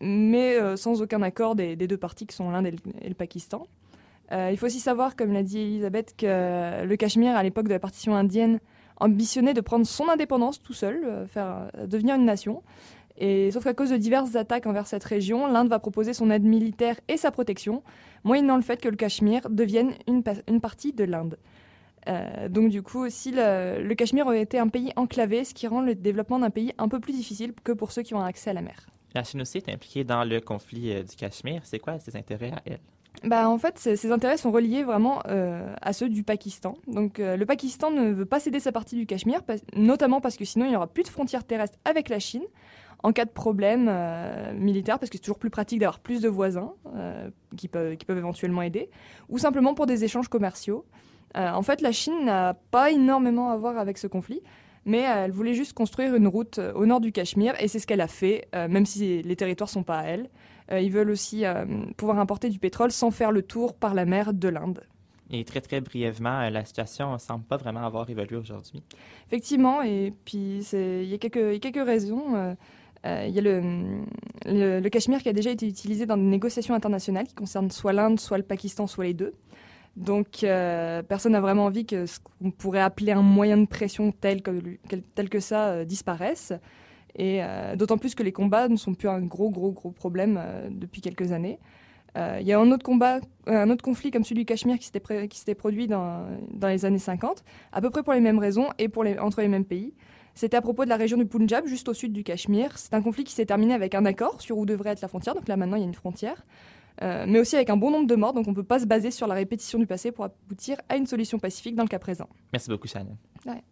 mais 0.01 0.57
euh, 0.57 0.77
sans 0.77 1.03
aucun 1.03 1.23
accord 1.23 1.55
des, 1.55 1.77
deux 1.77 1.97
parties 1.97 2.27
qui 2.27 2.35
sont 2.35 2.51
l'Inde 2.51 2.67
et, 2.67 2.77
et 3.03 3.09
le 3.09 3.15
Pakistan. 3.15 3.67
Il 4.31 4.59
faut 4.59 4.67
aussi 4.67 4.81
savoir, 4.81 5.17
comme 5.17 5.33
l'a 5.33 5.43
dit 5.43 5.59
Elisabeth, 5.59 6.15
que 6.15 6.85
le 6.85 6.97
Cachemire, 6.97 7.35
à 7.35 7.43
l'époque 7.43 7.67
de 7.67 7.73
la 7.73 7.79
partition 7.79 8.15
indienne, 8.15 8.61
ambitionnait 9.01 9.55
de 9.55 9.61
prendre 9.61 9.87
son 9.87 10.09
indépendance 10.09 10.61
tout 10.63 10.73
seul, 10.75 11.03
euh, 11.05 11.27
faire, 11.27 11.69
euh, 11.77 11.87
devenir 11.87 12.17
une 12.17 12.25
nation. 12.25 12.63
Et, 13.21 13.51
sauf 13.51 13.65
qu'à 13.65 13.75
cause 13.75 13.91
de 13.91 13.97
diverses 13.97 14.37
attaques 14.37 14.67
envers 14.67 14.87
cette 14.87 15.03
région, 15.03 15.47
l'Inde 15.49 15.69
va 15.69 15.81
proposer 15.81 16.13
son 16.13 16.31
aide 16.31 16.45
militaire 16.45 16.95
et 17.09 17.17
sa 17.17 17.31
protection, 17.33 17.83
moyennant 18.23 18.57
le 18.57 18.63
fait 18.63 18.81
que 18.81 18.89
le 18.89 18.97
Cachemire 18.97 19.51
devienne 19.51 19.93
une, 20.07 20.23
pa- 20.23 20.35
une 20.47 20.61
partie 20.61 20.93
de 20.93 21.03
l'Inde. 21.05 21.37
Euh, 22.07 22.49
donc 22.49 22.71
du 22.71 22.81
coup 22.81 23.01
aussi, 23.05 23.33
le, 23.35 23.93
Cachemire 23.95 24.27
aurait 24.27 24.41
été 24.41 24.59
un 24.59 24.69
pays 24.69 24.93
enclavé, 24.95 25.45
ce 25.45 25.53
qui 25.53 25.67
rend 25.67 25.81
le 25.81 25.97
développement 25.97 26.39
d'un 26.39 26.51
pays 26.51 26.73
un 26.79 26.89
peu 26.89 27.01
plus 27.01 27.13
difficile 27.13 27.53
que 27.65 27.73
pour 27.73 27.91
ceux 27.91 28.03
qui 28.03 28.15
ont 28.15 28.21
accès 28.21 28.51
à 28.51 28.53
la 28.53 28.63
mer. 28.63 28.87
La 29.15 29.25
Chine 29.25 29.41
aussi 29.41 29.59
est 29.59 29.69
impliquée 29.69 30.05
dans 30.05 30.23
le 30.23 30.41
conflit 30.41 30.95
du 31.03 31.17
Cachemire. 31.17 31.63
C'est 31.65 31.81
quoi 31.81 31.99
ses 31.99 32.17
intérêts 32.17 32.53
à 32.53 32.63
elle? 32.67 32.79
Bah, 33.25 33.49
en 33.49 33.59
fait, 33.59 33.79
ces 33.79 34.13
intérêts 34.13 34.37
sont 34.37 34.51
reliés 34.51 34.85
vraiment 34.85 35.23
euh, 35.27 35.75
à 35.83 35.93
ceux 35.93 36.09
du 36.09 36.23
Pakistan. 36.23 36.77
Donc, 36.87 37.19
euh, 37.19 37.37
le 37.37 37.47
Pakistan 37.47 37.91
ne 37.91 38.13
veut 38.13 38.27
pas 38.27 38.39
céder 38.41 38.61
sa 38.61 38.73
partie 38.73 38.97
du 38.97 39.07
Cachemire, 39.07 39.43
notamment 39.75 40.21
parce 40.21 40.37
que 40.37 40.45
sinon 40.45 40.67
il 40.67 40.71
n'y 40.71 40.77
aura 40.77 40.87
plus 40.87 41.03
de 41.03 41.09
frontières 41.09 41.45
terrestres 41.45 41.79
avec 41.85 42.09
la 42.09 42.19
Chine 42.19 42.45
en 43.05 43.13
cas 43.13 43.25
de 43.25 43.31
problème 43.31 43.87
euh, 43.89 44.53
militaire, 44.55 44.99
parce 44.99 45.11
que 45.11 45.17
c'est 45.19 45.23
toujours 45.23 45.39
plus 45.39 45.51
pratique 45.51 45.79
d'avoir 45.79 46.01
plus 46.01 46.21
de 46.21 46.29
voisins 46.29 46.73
qui, 47.57 47.69
peuvent, 47.69 47.97
qui 47.97 48.05
peuvent 48.05 48.19
éventuellement 48.19 48.63
aider, 48.63 48.91
ou 49.29 49.39
simplement 49.39 49.75
pour 49.75 49.87
des 49.87 50.03
échanges 50.03 50.29
commerciaux. 50.29 50.85
En 51.37 51.63
fait, 51.63 51.81
la 51.81 51.93
Chine 51.93 52.25
n'a 52.25 52.55
pas 52.73 52.91
énormément 52.91 53.51
à 53.51 53.57
voir 53.57 53.79
avec 53.79 53.99
ce 53.99 54.09
conflit, 54.09 54.43
mais 54.85 55.03
elle 55.03 55.31
voulait 55.31 55.55
juste 55.55 55.75
construire 55.75 56.17
une 56.17 56.27
route 56.27 56.59
au 56.75 56.87
nord 56.87 57.01
du 57.01 57.13
Cachemire, 57.13 57.55
et 57.61 57.69
c'est 57.69 57.79
ce 57.79 57.87
qu'elle 57.87 58.01
a 58.01 58.09
fait, 58.09 58.49
même 58.53 58.85
si 58.85 59.23
les 59.23 59.37
territoires 59.37 59.71
sont 59.71 59.85
pas 59.85 59.99
à 59.99 60.05
elle. 60.05 60.29
Euh, 60.71 60.81
ils 60.81 60.91
veulent 60.93 61.11
aussi 61.11 61.45
euh, 61.45 61.65
pouvoir 61.97 62.19
importer 62.19 62.49
du 62.51 62.59
pétrole 62.59 62.91
sans 62.91 63.11
faire 63.11 63.33
le 63.33 63.43
tour 63.43 63.75
par 63.75 63.95
la 63.95 64.05
mer 64.05 64.33
de 64.35 64.49
l'Inde. 64.49 64.83
Et 65.31 65.45
très 65.45 65.61
très 65.61 65.81
brièvement, 65.81 66.41
euh, 66.41 66.51
la 66.51 66.65
situation 66.65 67.13
ne 67.13 67.19
semble 67.19 67.45
pas 67.45 67.57
vraiment 67.59 67.85
avoir 67.85 68.09
évolué 68.11 68.37
aujourd'hui. 68.37 68.83
Effectivement, 69.27 69.83
et 69.83 70.13
puis 70.25 70.67
il 70.73 71.05
y, 71.05 71.15
a 71.15 71.19
quelques- 71.19 71.37
il 71.37 71.53
y 71.53 71.57
a 71.57 71.59
quelques 71.59 71.87
raisons. 71.87 72.35
euh, 72.35 72.55
Il 73.29 73.35
y 73.35 73.39
a 73.39 73.43
le, 73.43 73.63
le, 74.45 74.81
le 74.81 74.89
Cachemire 74.89 75.23
qui 75.23 75.29
a 75.29 75.33
déjà 75.33 75.51
été 75.51 75.67
utilisé 75.69 76.05
dans 76.05 76.17
des 76.17 76.23
négociations 76.25 76.75
internationales 76.75 77.27
qui 77.29 77.35
concernent 77.35 77.71
soit 77.71 77.93
l'Inde, 77.93 78.19
soit 78.19 78.39
le 78.39 78.43
Pakistan, 78.45 78.87
soit 78.89 79.05
les 79.05 79.15
deux. 79.15 79.35
Donc 79.97 80.43
euh, 80.45 81.03
personne 81.03 81.33
n'a 81.33 81.41
vraiment 81.41 81.65
envie 81.67 81.87
que 81.87 82.07
ce 82.07 82.19
qu'on 82.21 82.51
pourrait 82.51 82.81
appeler 82.81 83.13
un 83.13 83.23
moyen 83.23 83.57
de 83.57 83.67
pression 83.67 84.13
tel 84.13 84.43
que, 84.43 84.51
tel 85.15 85.29
que 85.29 85.41
ça 85.41 85.69
euh, 85.69 85.85
disparaisse. 85.85 86.53
Et 87.19 87.43
euh, 87.43 87.77
d'autant 87.77 87.99
plus 87.99 88.15
que 88.15 88.23
les 88.23 88.33
combats 88.33 88.69
ne 88.69 88.77
sont 88.77 88.95
plus 88.95 89.09
un 89.09 89.21
gros, 89.21 89.51
gros, 89.51 89.73
gros 89.73 89.91
problème 89.91 90.39
euh, 90.41 90.69
depuis 90.71 91.01
quelques 91.01 91.33
années. 91.33 91.59
Euh, 92.17 92.39
Il 92.41 92.47
y 92.47 92.53
a 92.53 92.59
un 92.59 92.71
autre 92.71 92.85
combat, 92.85 93.21
un 93.47 93.69
autre 93.69 93.85
conflit 93.85 94.11
comme 94.11 94.25
celui 94.25 94.43
du 94.43 94.47
Cachemire 94.47 94.79
qui 94.79 94.87
s'était 94.87 95.55
produit 95.55 95.89
dans, 95.89 96.27
dans 96.55 96.69
les 96.69 96.85
années 96.85 96.99
50, 96.99 97.45
à 97.73 97.81
peu 97.81 97.91
près 97.91 98.03
pour 98.03 98.15
les 98.15 98.21
mêmes 98.21 98.39
raisons 98.39 98.69
et 98.79 98.89
pour 98.89 99.05
les, 99.05 99.19
entre 99.19 99.43
les 99.43 99.49
mêmes 99.49 99.65
pays. 99.65 99.93
C'était 100.35 100.57
à 100.57 100.63
propos 100.63 100.85
de 100.85 100.89
la 100.89 100.97
région 100.97 101.19
du 101.19 101.27
Punjab, 101.27 101.67
juste 101.67 101.89
au 101.89 101.95
sud 101.95 102.13
du 102.13 102.23
Cachemire. 102.23 102.79
C'est 102.79 102.95
un 102.95 103.03
conflit 103.03 103.25
qui 103.25 103.33
s'est 103.33 103.47
terminé 103.47 103.75
avec 103.75 103.97
un 103.97 104.05
accord 104.05 104.41
sur 104.41 104.57
où 104.57 104.67
devrait 104.67 104.91
être 104.91 105.01
la 105.01 105.09
frontière. 105.09 105.35
Donc 105.35 105.49
là, 105.49 105.57
maintenant, 105.57 105.77
il 105.77 105.81
y 105.81 105.83
a 105.83 105.89
une 105.89 105.95
frontière. 105.95 106.47
Euh, 107.03 107.27
mais 107.29 107.39
aussi 107.39 107.57
avec 107.57 107.71
un 107.71 107.77
bon 107.77 107.91
nombre 107.91 108.07
de 108.07 108.15
morts. 108.15 108.33
Donc 108.33 108.47
on 108.47 108.51
ne 108.51 108.57
peut 108.57 108.63
pas 108.63 108.79
se 108.79 108.87
baser 108.87 109.11
sur 109.11 109.27
la 109.27 109.35
répétition 109.35 109.79
du 109.79 109.87
passé 109.87 110.13
pour 110.13 110.25
aboutir 110.25 110.77
à 110.89 110.97
une 110.97 111.07
solution 111.07 111.39
pacifique 111.39 111.75
dans 111.75 111.83
le 111.83 111.89
cas 111.89 111.99
présent. 111.99 112.29
Merci 112.53 112.71
beaucoup, 112.71 112.87
Shannon. 112.87 113.17
Ouais. 113.47 113.63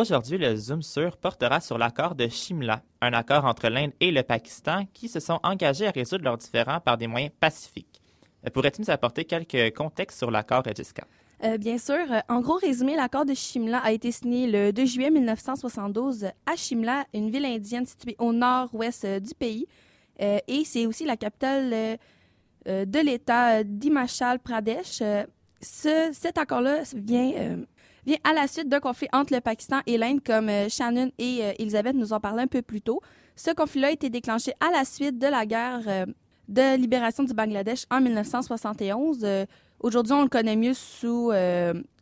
Aujourd'hui, 0.00 0.36
le 0.36 0.54
Zoom 0.56 0.82
sur 0.82 1.16
portera 1.16 1.58
sur 1.58 1.78
l'accord 1.78 2.14
de 2.14 2.28
Shimla, 2.28 2.82
un 3.00 3.14
accord 3.14 3.46
entre 3.46 3.68
l'Inde 3.70 3.92
et 3.98 4.10
le 4.10 4.22
Pakistan 4.22 4.84
qui 4.92 5.08
se 5.08 5.20
sont 5.20 5.40
engagés 5.42 5.86
à 5.86 5.90
résoudre 5.90 6.22
leurs 6.22 6.36
différends 6.36 6.80
par 6.80 6.98
des 6.98 7.06
moyens 7.06 7.32
pacifiques. 7.40 8.02
Euh, 8.46 8.50
Pourrais-tu 8.50 8.82
nous 8.82 8.90
apporter 8.90 9.24
quelques 9.24 9.74
contextes 9.74 10.18
sur 10.18 10.30
l'accord, 10.30 10.62
Jessica? 10.76 11.06
Euh, 11.44 11.56
bien 11.56 11.78
sûr. 11.78 11.94
Euh, 12.12 12.20
En 12.28 12.40
gros 12.42 12.56
résumé, 12.58 12.94
l'accord 12.94 13.24
de 13.24 13.32
Shimla 13.32 13.78
a 13.78 13.90
été 13.90 14.12
signé 14.12 14.46
le 14.46 14.70
2 14.70 14.84
juillet 14.84 15.10
1972 15.10 16.24
à 16.44 16.56
Shimla, 16.56 17.06
une 17.14 17.30
ville 17.30 17.46
indienne 17.46 17.86
située 17.86 18.16
au 18.18 18.34
nord-ouest 18.34 19.06
euh, 19.06 19.18
du 19.18 19.32
pays. 19.34 19.66
Euh, 20.20 20.36
et 20.46 20.64
c'est 20.66 20.84
aussi 20.84 21.06
la 21.06 21.16
capitale 21.16 21.72
euh, 21.72 21.96
euh, 22.68 22.84
de 22.84 22.98
l'État 22.98 23.64
d'Himachal 23.64 24.40
Pradesh. 24.40 24.98
Euh, 25.00 25.24
ce- 25.62 26.10
cet 26.12 26.36
accord-là 26.36 26.82
vient, 26.94 27.32
euh, 27.34 27.56
vient 28.06 28.16
à 28.24 28.32
la 28.32 28.46
suite 28.46 28.68
d'un 28.68 28.80
conflit 28.80 29.08
entre 29.12 29.34
le 29.34 29.40
Pakistan 29.40 29.80
et 29.86 29.98
l'Inde, 29.98 30.20
comme 30.24 30.48
euh, 30.48 30.68
Shannon 30.68 31.10
et 31.18 31.40
euh, 31.42 31.52
Elisabeth 31.58 31.96
nous 31.96 32.12
en 32.12 32.20
parlaient 32.20 32.44
un 32.44 32.46
peu 32.46 32.62
plus 32.62 32.80
tôt. 32.80 33.00
Ce 33.34 33.50
conflit-là 33.50 33.88
a 33.88 33.90
été 33.90 34.08
déclenché 34.08 34.52
à 34.60 34.70
la 34.70 34.84
suite 34.84 35.18
de 35.18 35.26
la 35.26 35.44
guerre 35.44 35.82
euh, 35.86 36.06
de 36.48 36.76
libération 36.76 37.24
du 37.24 37.34
Bangladesh 37.34 37.84
en 37.90 38.00
1971. 38.00 39.20
Euh, 39.24 39.44
Aujourd'hui, 39.80 40.14
on 40.14 40.22
le 40.22 40.28
connaît 40.28 40.56
mieux 40.56 40.72
sous 40.72 41.30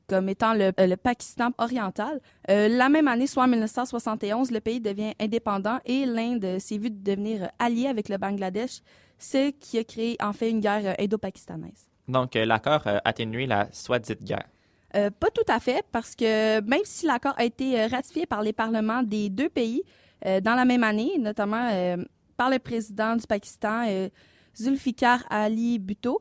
comme 0.07 0.29
étant 0.29 0.55
le, 0.55 0.95
Pakistan 0.95 1.51
oriental. 1.59 2.21
La 2.47 2.89
même 2.89 3.09
année, 3.09 3.27
soit 3.27 3.43
en 3.43 3.49
1971, 3.49 4.53
le 4.53 4.61
pays 4.61 4.81
devient 4.81 5.13
indépendant 5.21 5.81
et 5.85 6.07
l'Inde 6.07 6.61
s'est 6.61 6.79
vue 6.79 6.91
devenir 6.91 7.51
alliée 7.59 7.89
avec 7.89 8.09
le 8.09 8.17
Bangladesh, 8.17 8.81
ce 9.19 9.51
qui 9.51 9.77
a 9.79 9.83
créé 9.83 10.17
en 10.23 10.33
fait 10.33 10.51
une 10.51 10.61
guerre 10.61 10.95
indo-pakistanaise. 11.01 11.89
Donc, 12.07 12.35
l'accord 12.37 12.87
a 12.87 13.01
atténué 13.05 13.47
la 13.47 13.67
soi-dite 13.73 14.23
guerre. 14.23 14.54
Euh, 14.95 15.11
pas 15.11 15.31
tout 15.31 15.45
à 15.49 15.59
fait, 15.59 15.85
parce 15.91 16.15
que 16.15 16.61
même 16.61 16.81
si 16.85 17.07
l'accord 17.07 17.35
a 17.37 17.45
été 17.45 17.81
euh, 17.81 17.89
ratifié 17.89 18.27
par 18.27 18.43
les 18.43 18.53
parlements 18.53 19.03
des 19.03 19.29
deux 19.29 19.49
pays 19.49 19.83
euh, 20.25 20.41
dans 20.41 20.55
la 20.55 20.65
même 20.65 20.85
année, 20.85 21.19
notamment 21.19 21.69
par 22.37 22.51
le 22.51 22.59
président 22.59 23.17
du 23.17 23.27
Pakistan, 23.27 23.87
Zulfikar 24.57 25.25
Ali 25.31 25.79
Bhutto, 25.79 26.21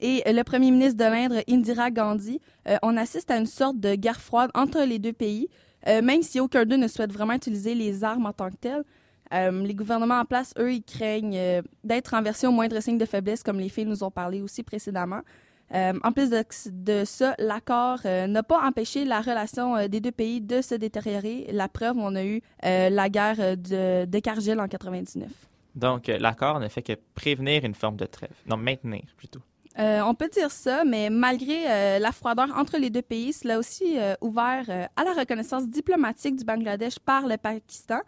et 0.00 0.22
le 0.26 0.42
premier 0.42 0.72
ministre 0.72 0.96
de 0.98 1.04
l'Inde, 1.04 1.42
Indira 1.48 1.90
Gandhi, 1.90 2.40
on 2.82 2.96
assiste 2.96 3.30
à 3.30 3.36
une 3.36 3.46
sorte 3.46 3.78
de 3.78 3.94
guerre 3.94 4.20
froide 4.20 4.50
entre 4.54 4.80
les 4.80 4.98
deux 4.98 5.12
pays, 5.12 5.48
même 5.86 6.22
si 6.22 6.40
aucun 6.40 6.64
d'eux 6.64 6.76
ne 6.76 6.88
souhaite 6.88 7.12
vraiment 7.12 7.34
utiliser 7.34 7.76
les 7.76 8.02
armes 8.02 8.26
en 8.26 8.32
tant 8.32 8.50
que 8.50 8.56
telles. 8.56 8.84
Les 9.30 9.74
gouvernements 9.74 10.18
en 10.18 10.24
place, 10.24 10.54
eux, 10.58 10.72
ils 10.72 10.82
craignent 10.82 11.62
d'être 11.84 12.08
renversés 12.08 12.48
au 12.48 12.52
moindre 12.52 12.80
signe 12.80 12.98
de 12.98 13.04
faiblesse, 13.04 13.44
comme 13.44 13.60
les 13.60 13.68
filles 13.68 13.86
nous 13.86 14.02
ont 14.02 14.10
parlé 14.10 14.40
aussi 14.40 14.64
précédemment. 14.64 15.20
Euh, 15.74 15.92
en 16.02 16.12
plus 16.12 16.28
de, 16.28 16.44
de 16.70 17.04
ça, 17.04 17.34
l'accord 17.38 18.00
euh, 18.04 18.26
n'a 18.26 18.42
pas 18.42 18.60
empêché 18.62 19.04
la 19.04 19.20
relation 19.20 19.76
euh, 19.76 19.88
des 19.88 20.00
deux 20.00 20.12
pays 20.12 20.40
de 20.40 20.60
se 20.60 20.74
détériorer. 20.74 21.46
La 21.50 21.68
preuve, 21.68 21.96
on 21.96 22.14
a 22.14 22.24
eu 22.24 22.42
la 22.62 23.08
guerre 23.08 23.56
de, 23.56 24.04
de 24.04 24.18
Kargil 24.18 24.60
en 24.60 24.68
99. 24.68 25.30
Donc, 25.74 26.08
l'accord 26.08 26.60
ne 26.60 26.68
fait 26.68 26.82
que 26.82 26.92
prévenir 27.14 27.64
une 27.64 27.74
forme 27.74 27.96
de 27.96 28.04
trêve. 28.04 28.34
Non, 28.46 28.58
maintenir 28.58 29.04
plutôt. 29.16 29.40
Euh, 29.78 30.00
on 30.04 30.14
peut 30.14 30.28
dire 30.28 30.50
ça, 30.50 30.84
mais 30.84 31.08
malgré 31.08 31.70
euh, 31.70 31.98
la 31.98 32.12
froideur 32.12 32.48
entre 32.56 32.76
les 32.76 32.90
deux 32.90 33.02
pays, 33.02 33.32
cela 33.32 33.54
a 33.54 33.58
aussi 33.58 33.98
euh, 33.98 34.14
ouvert 34.20 34.68
à 34.96 35.04
la 35.04 35.12
reconnaissance 35.14 35.66
diplomatique 35.68 36.36
du 36.36 36.44
Bangladesh 36.44 36.98
par 36.98 37.26
le 37.26 37.36
Pakistan, 37.38 38.00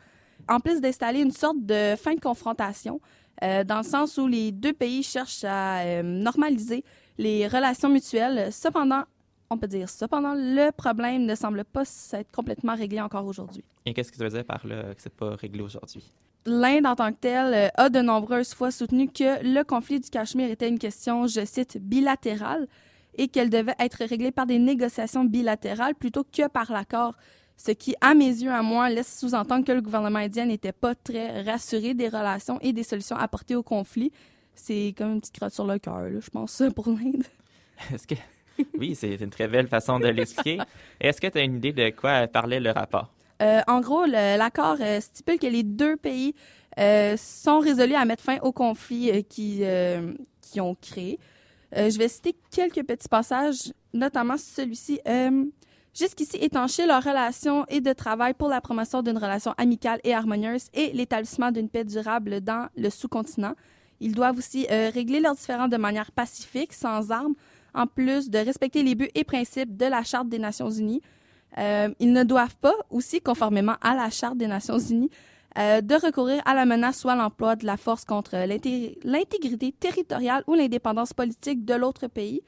en 0.48 0.60
plus 0.60 0.80
d'installer 0.80 1.20
une 1.20 1.30
sorte 1.30 1.64
de 1.64 1.94
fin 1.96 2.14
de 2.14 2.20
confrontation, 2.20 3.00
dans 3.42 3.78
le 3.78 3.82
sens 3.82 4.16
où 4.16 4.26
les 4.26 4.52
deux 4.52 4.72
pays 4.72 5.02
cherchent 5.02 5.44
à 5.44 6.02
normaliser 6.02 6.84
les 7.18 7.46
relations 7.48 7.88
mutuelles. 7.88 8.52
Cependant, 8.52 9.04
On 9.50 9.58
peut 9.58 9.68
dire 9.68 9.88
cependant, 9.88 10.34
le 10.34 10.70
problème 10.72 11.26
ne 11.26 11.34
semble 11.34 11.64
pas 11.64 11.84
s'être 11.84 12.32
complètement 12.32 12.74
réglé 12.74 13.00
encore 13.00 13.26
aujourd'hui. 13.26 13.62
Et 13.86 13.92
qu'est-ce 13.92 14.10
que 14.10 14.16
ça 14.16 14.24
veut 14.24 14.30
dire 14.30 14.44
par 14.44 14.66
là 14.66 14.94
que 14.94 15.00
c'est 15.00 15.14
pas 15.14 15.36
réglé 15.36 15.60
aujourd'hui? 15.60 16.02
L'Inde 16.46 16.86
en 16.86 16.96
tant 16.96 17.12
que 17.12 17.18
telle 17.20 17.70
a 17.74 17.88
de 17.88 18.00
nombreuses 18.00 18.52
fois 18.52 18.70
soutenu 18.70 19.08
que 19.08 19.42
le 19.44 19.62
conflit 19.62 20.00
du 20.00 20.10
Cachemire 20.10 20.50
était 20.50 20.68
une 20.68 20.78
question, 20.78 21.26
je 21.26 21.44
cite, 21.44 21.78
bilatérale 21.78 22.66
et 23.16 23.28
qu'elle 23.28 23.48
devait 23.48 23.76
être 23.78 24.04
réglée 24.04 24.32
par 24.32 24.46
des 24.46 24.58
négociations 24.58 25.24
bilatérales 25.24 25.94
plutôt 25.94 26.24
que 26.24 26.48
par 26.48 26.72
l'accord, 26.72 27.14
ce 27.56 27.70
qui, 27.70 27.94
à 28.00 28.14
mes 28.14 28.26
yeux, 28.26 28.50
à 28.50 28.62
moi, 28.62 28.90
laisse 28.90 29.20
sous-entendre 29.20 29.64
que 29.64 29.72
le 29.72 29.80
gouvernement 29.80 30.18
indien 30.18 30.46
n'était 30.46 30.72
pas 30.72 30.94
très 30.94 31.42
rassuré 31.42 31.94
des 31.94 32.08
relations 32.08 32.58
et 32.60 32.72
des 32.72 32.82
solutions 32.82 33.16
apportées 33.16 33.54
au 33.54 33.62
conflit. 33.62 34.10
C'est 34.54 34.94
comme 34.96 35.12
une 35.12 35.20
petite 35.20 35.36
crotte 35.36 35.52
sur 35.52 35.66
le 35.66 35.78
cœur, 35.78 36.08
je 36.20 36.30
pense, 36.30 36.62
pour 36.74 36.88
l'Inde. 36.88 37.24
Est-ce 37.92 38.06
que... 38.06 38.14
Oui, 38.78 38.94
c'est 38.94 39.14
une 39.16 39.30
très 39.30 39.48
belle 39.48 39.66
façon 39.66 39.98
de 39.98 40.06
l'expliquer. 40.06 40.58
Est-ce 41.00 41.20
que 41.20 41.26
tu 41.26 41.38
as 41.38 41.42
une 41.42 41.56
idée 41.56 41.72
de 41.72 41.90
quoi 41.90 42.26
parlait 42.28 42.60
le 42.60 42.70
rapport? 42.70 43.10
Euh, 43.42 43.60
en 43.66 43.80
gros, 43.80 44.06
l'accord 44.06 44.76
euh, 44.80 45.00
stipule 45.00 45.38
que 45.38 45.46
les 45.46 45.62
deux 45.62 45.96
pays 45.96 46.34
euh, 46.78 47.16
sont 47.16 47.58
résolus 47.58 47.94
à 47.94 48.04
mettre 48.04 48.22
fin 48.22 48.38
au 48.42 48.52
conflit 48.52 49.24
qui, 49.24 49.62
qui 50.40 50.60
ont 50.60 50.74
créé. 50.74 51.18
je 51.72 51.98
vais 51.98 52.08
citer 52.08 52.36
quelques 52.50 52.84
petits 52.86 53.08
passages, 53.08 53.72
notamment 53.92 54.36
celui-ci. 54.36 55.00
Jusqu'ici 55.96 56.38
étancher 56.38 56.86
leur 56.86 57.04
relation 57.04 57.64
et 57.68 57.80
de 57.80 57.92
travail 57.92 58.34
pour 58.34 58.48
la 58.48 58.60
promotion 58.60 59.00
d'une 59.00 59.16
relation 59.16 59.54
amicale 59.56 60.00
et 60.02 60.12
harmonieuse 60.12 60.66
et 60.74 60.90
l'établissement 60.92 61.52
d'une 61.52 61.68
paix 61.68 61.84
durable 61.84 62.40
dans 62.40 62.68
le 62.76 62.90
sous-continent. 62.90 63.54
Ils 64.04 64.14
doivent 64.14 64.38
aussi 64.38 64.66
régler 64.68 65.20
leurs 65.20 65.34
différends 65.34 65.68
de 65.68 65.78
manière 65.78 66.12
pacifique, 66.12 66.72
sans 66.72 67.10
armes, 67.10 67.34
en 67.74 67.86
plus 67.86 68.30
de 68.30 68.38
respecter 68.38 68.82
les 68.82 68.94
buts 68.94 69.10
et 69.14 69.24
principes 69.24 69.76
de 69.76 69.86
la 69.86 70.02
Charte 70.04 70.28
des 70.28 70.38
Nations 70.38 70.70
Unies. 70.70 71.02
Euh, 71.58 71.88
ils 72.00 72.12
ne 72.12 72.24
doivent 72.24 72.56
pas, 72.56 72.74
aussi 72.90 73.20
conformément 73.20 73.76
à 73.80 73.94
la 73.94 74.10
Charte 74.10 74.36
des 74.36 74.46
Nations 74.46 74.78
Unies, 74.78 75.10
euh, 75.58 75.80
de 75.80 75.94
recourir 75.94 76.42
à 76.46 76.54
la 76.54 76.64
menace 76.64 77.04
ou 77.04 77.08
à 77.08 77.14
l'emploi 77.14 77.56
de 77.56 77.64
la 77.64 77.76
force 77.76 78.04
contre 78.04 78.36
l'intégrité 79.04 79.72
territoriale 79.72 80.42
ou 80.46 80.54
l'indépendance 80.54 81.12
politique 81.12 81.64
de 81.64 81.74
l'autre 81.74 82.08
pays. 82.08 82.42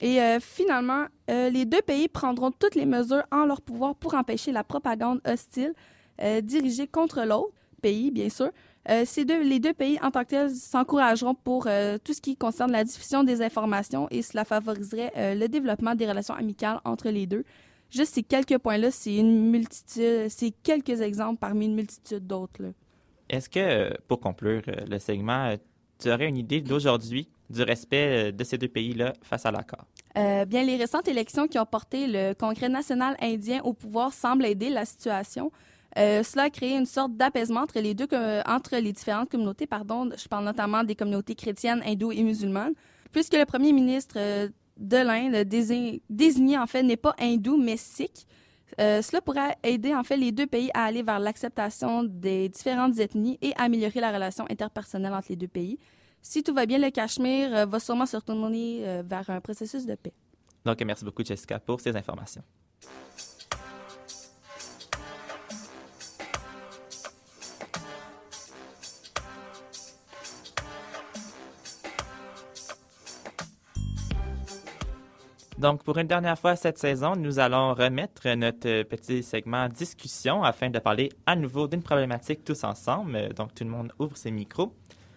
Et 0.00 0.20
euh, 0.22 0.38
finalement, 0.40 1.06
les 1.28 1.64
deux 1.64 1.82
pays 1.82 2.08
prendront 2.08 2.52
toutes 2.52 2.76
les 2.76 2.86
mesures 2.86 3.24
en 3.32 3.44
leur 3.44 3.60
pouvoir 3.60 3.96
pour 3.96 4.14
empêcher 4.14 4.52
la 4.52 4.62
propagande 4.62 5.20
hostile 5.26 5.74
dirigée 6.42 6.86
contre 6.86 7.22
l'autre 7.22 7.52
pays, 7.82 8.10
bien 8.10 8.28
sûr. 8.28 8.50
Ces 9.04 9.24
deux, 9.24 9.42
les 9.42 9.60
deux 9.60 9.74
pays, 9.74 9.98
en 10.02 10.10
tant 10.10 10.24
que 10.24 10.30
tels, 10.30 10.50
s'encourageront 10.50 11.34
pour 11.34 11.64
tout 12.04 12.12
ce 12.12 12.20
qui 12.20 12.36
concerne 12.36 12.72
la 12.72 12.84
diffusion 12.84 13.22
des 13.22 13.42
informations 13.42 14.08
et 14.10 14.22
cela 14.22 14.44
favoriserait 14.44 15.34
le 15.34 15.46
développement 15.46 15.94
des 15.94 16.06
relations 16.06 16.34
amicales 16.34 16.80
entre 16.84 17.10
les 17.10 17.26
deux. 17.26 17.44
Juste 17.90 18.14
ces 18.14 18.22
quelques 18.22 18.58
points-là, 18.58 18.90
c'est 18.90 19.16
une 19.16 19.50
multitude, 19.50 20.28
c'est 20.28 20.50
quelques 20.62 21.00
exemples 21.00 21.38
parmi 21.38 21.66
une 21.66 21.74
multitude 21.74 22.26
d'autres. 22.26 22.72
Est-ce 23.28 23.48
que, 23.48 23.96
pour 24.06 24.20
conclure 24.20 24.62
euh, 24.68 24.84
le 24.88 24.98
segment, 24.98 25.46
euh, 25.46 25.56
tu 25.98 26.10
aurais 26.10 26.28
une 26.28 26.36
idée 26.36 26.60
d'aujourd'hui 26.60 27.28
du 27.50 27.62
respect 27.62 28.28
euh, 28.28 28.32
de 28.32 28.44
ces 28.44 28.58
deux 28.58 28.68
pays-là 28.68 29.14
face 29.22 29.46
à 29.46 29.50
l'accord? 29.50 29.86
bien, 30.48 30.64
les 30.64 30.76
récentes 30.76 31.06
élections 31.06 31.46
qui 31.46 31.60
ont 31.60 31.66
porté 31.66 32.08
le 32.08 32.32
Congrès 32.34 32.68
national 32.68 33.16
indien 33.20 33.60
au 33.62 33.72
pouvoir 33.72 34.12
semblent 34.12 34.46
aider 34.46 34.68
la 34.68 34.84
situation. 34.84 35.52
Cela 35.98 36.44
a 36.44 36.50
créé 36.50 36.76
une 36.76 36.86
sorte 36.86 37.16
d'apaisement 37.16 37.60
entre 37.60 37.80
les 37.80 37.94
deux, 37.94 38.06
entre 38.46 38.76
les 38.76 38.92
différentes 38.92 39.30
communautés. 39.30 39.66
Pardon, 39.66 40.08
je 40.16 40.28
parle 40.28 40.44
notamment 40.44 40.84
des 40.84 40.94
communautés 40.94 41.34
chrétiennes, 41.34 41.82
hindoues 41.84 42.12
et 42.12 42.22
musulmanes, 42.22 42.74
puisque 43.10 43.34
le 43.34 43.44
premier 43.44 43.72
ministre 43.72 44.16
de 44.78 44.96
l'Inde 44.96 45.44
désigné 46.08 46.58
en 46.58 46.66
fait 46.66 46.82
n'est 46.82 46.96
pas 46.96 47.14
hindou 47.18 47.56
mais 47.56 47.76
sikh. 47.76 48.26
Euh, 48.80 49.02
cela 49.02 49.20
pourrait 49.20 49.56
aider 49.62 49.94
en 49.94 50.04
fait 50.04 50.16
les 50.16 50.30
deux 50.30 50.46
pays 50.46 50.70
à 50.72 50.84
aller 50.84 51.02
vers 51.02 51.18
l'acceptation 51.18 52.04
des 52.04 52.48
différentes 52.48 52.98
ethnies 52.98 53.38
et 53.42 53.52
améliorer 53.56 54.00
la 54.00 54.12
relation 54.12 54.44
interpersonnelle 54.48 55.12
entre 55.12 55.28
les 55.30 55.36
deux 55.36 55.48
pays. 55.48 55.78
Si 56.22 56.42
tout 56.42 56.54
va 56.54 56.66
bien, 56.66 56.78
le 56.78 56.90
Cachemire 56.90 57.54
euh, 57.54 57.66
va 57.66 57.80
sûrement 57.80 58.06
se 58.06 58.16
retourner 58.16 58.82
euh, 58.86 59.02
vers 59.04 59.28
un 59.30 59.40
processus 59.40 59.84
de 59.86 59.94
paix. 59.94 60.12
Donc, 60.64 60.80
merci 60.82 61.04
beaucoup, 61.04 61.24
Jessica, 61.24 61.58
pour 61.58 61.80
ces 61.80 61.96
informations. 61.96 62.42
Donc, 75.58 75.82
pour 75.82 75.98
une 75.98 76.06
dernière 76.06 76.38
fois 76.38 76.54
cette 76.54 76.78
saison, 76.78 77.16
nous 77.16 77.40
allons 77.40 77.74
remettre 77.74 78.28
notre 78.34 78.84
petit 78.84 79.24
segment 79.24 79.68
discussion 79.68 80.44
afin 80.44 80.70
de 80.70 80.78
parler 80.78 81.08
à 81.26 81.34
nouveau 81.34 81.66
d'une 81.66 81.82
problématique 81.82 82.44
tous 82.44 82.62
ensemble. 82.62 83.34
Donc, 83.34 83.54
tout 83.54 83.64
le 83.64 83.70
monde 83.70 83.92
ouvre 83.98 84.16
ses 84.16 84.30
micros. 84.30 84.72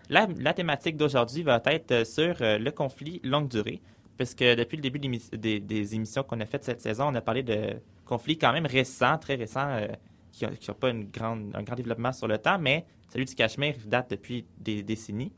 La, 0.09 0.25
thématique 0.55 0.97
d'aujourd'hui 0.97 1.43
va 1.43 1.61
être 1.65 2.07
sur 2.07 2.35
euh, 2.41 2.57
le 2.57 2.71
conflit 2.71 3.21
longue 3.23 3.49
durée, 3.49 3.81
puisque 4.17 4.43
depuis 4.43 4.77
le 4.77 4.81
début 4.81 4.97
des, 4.97 5.95
émissions 5.95 6.23
qu'on 6.23 6.39
a 6.39 6.45
faites 6.47 6.63
cette 6.63 6.81
saison, 6.81 7.09
on 7.09 7.15
a 7.15 7.21
parlé 7.21 7.43
de 7.43 7.79
conflits 8.03 8.39
quand 8.39 8.51
même 8.51 8.65
récents, 8.65 9.19
très 9.19 9.35
récents, 9.35 9.69
euh, 9.69 9.87
qui 10.31 10.45
n'ont 10.45 10.73
pas 10.73 10.89
un 10.89 11.63
grand 11.63 11.75
développement 11.75 12.13
sur 12.13 12.27
le 12.27 12.39
temps, 12.39 12.57
mais 12.57 12.87
celui 13.13 13.25
du 13.25 13.35
Cachemire 13.35 13.75
date 13.85 14.09
depuis 14.09 14.47
des 14.57 14.81
décennies. 14.81 15.33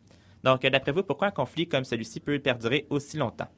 Donc, 0.45 0.61
d'après 0.61 0.93
vous, 0.93 1.03
pourquoi 1.03 1.27
un 1.27 1.31
conflit 1.31 1.67
comme 1.67 1.83
celui-ci 1.83 2.21
peut 2.21 2.39
perdurer 2.39 2.87
aussi 2.89 3.17
longtemps? 3.17 3.49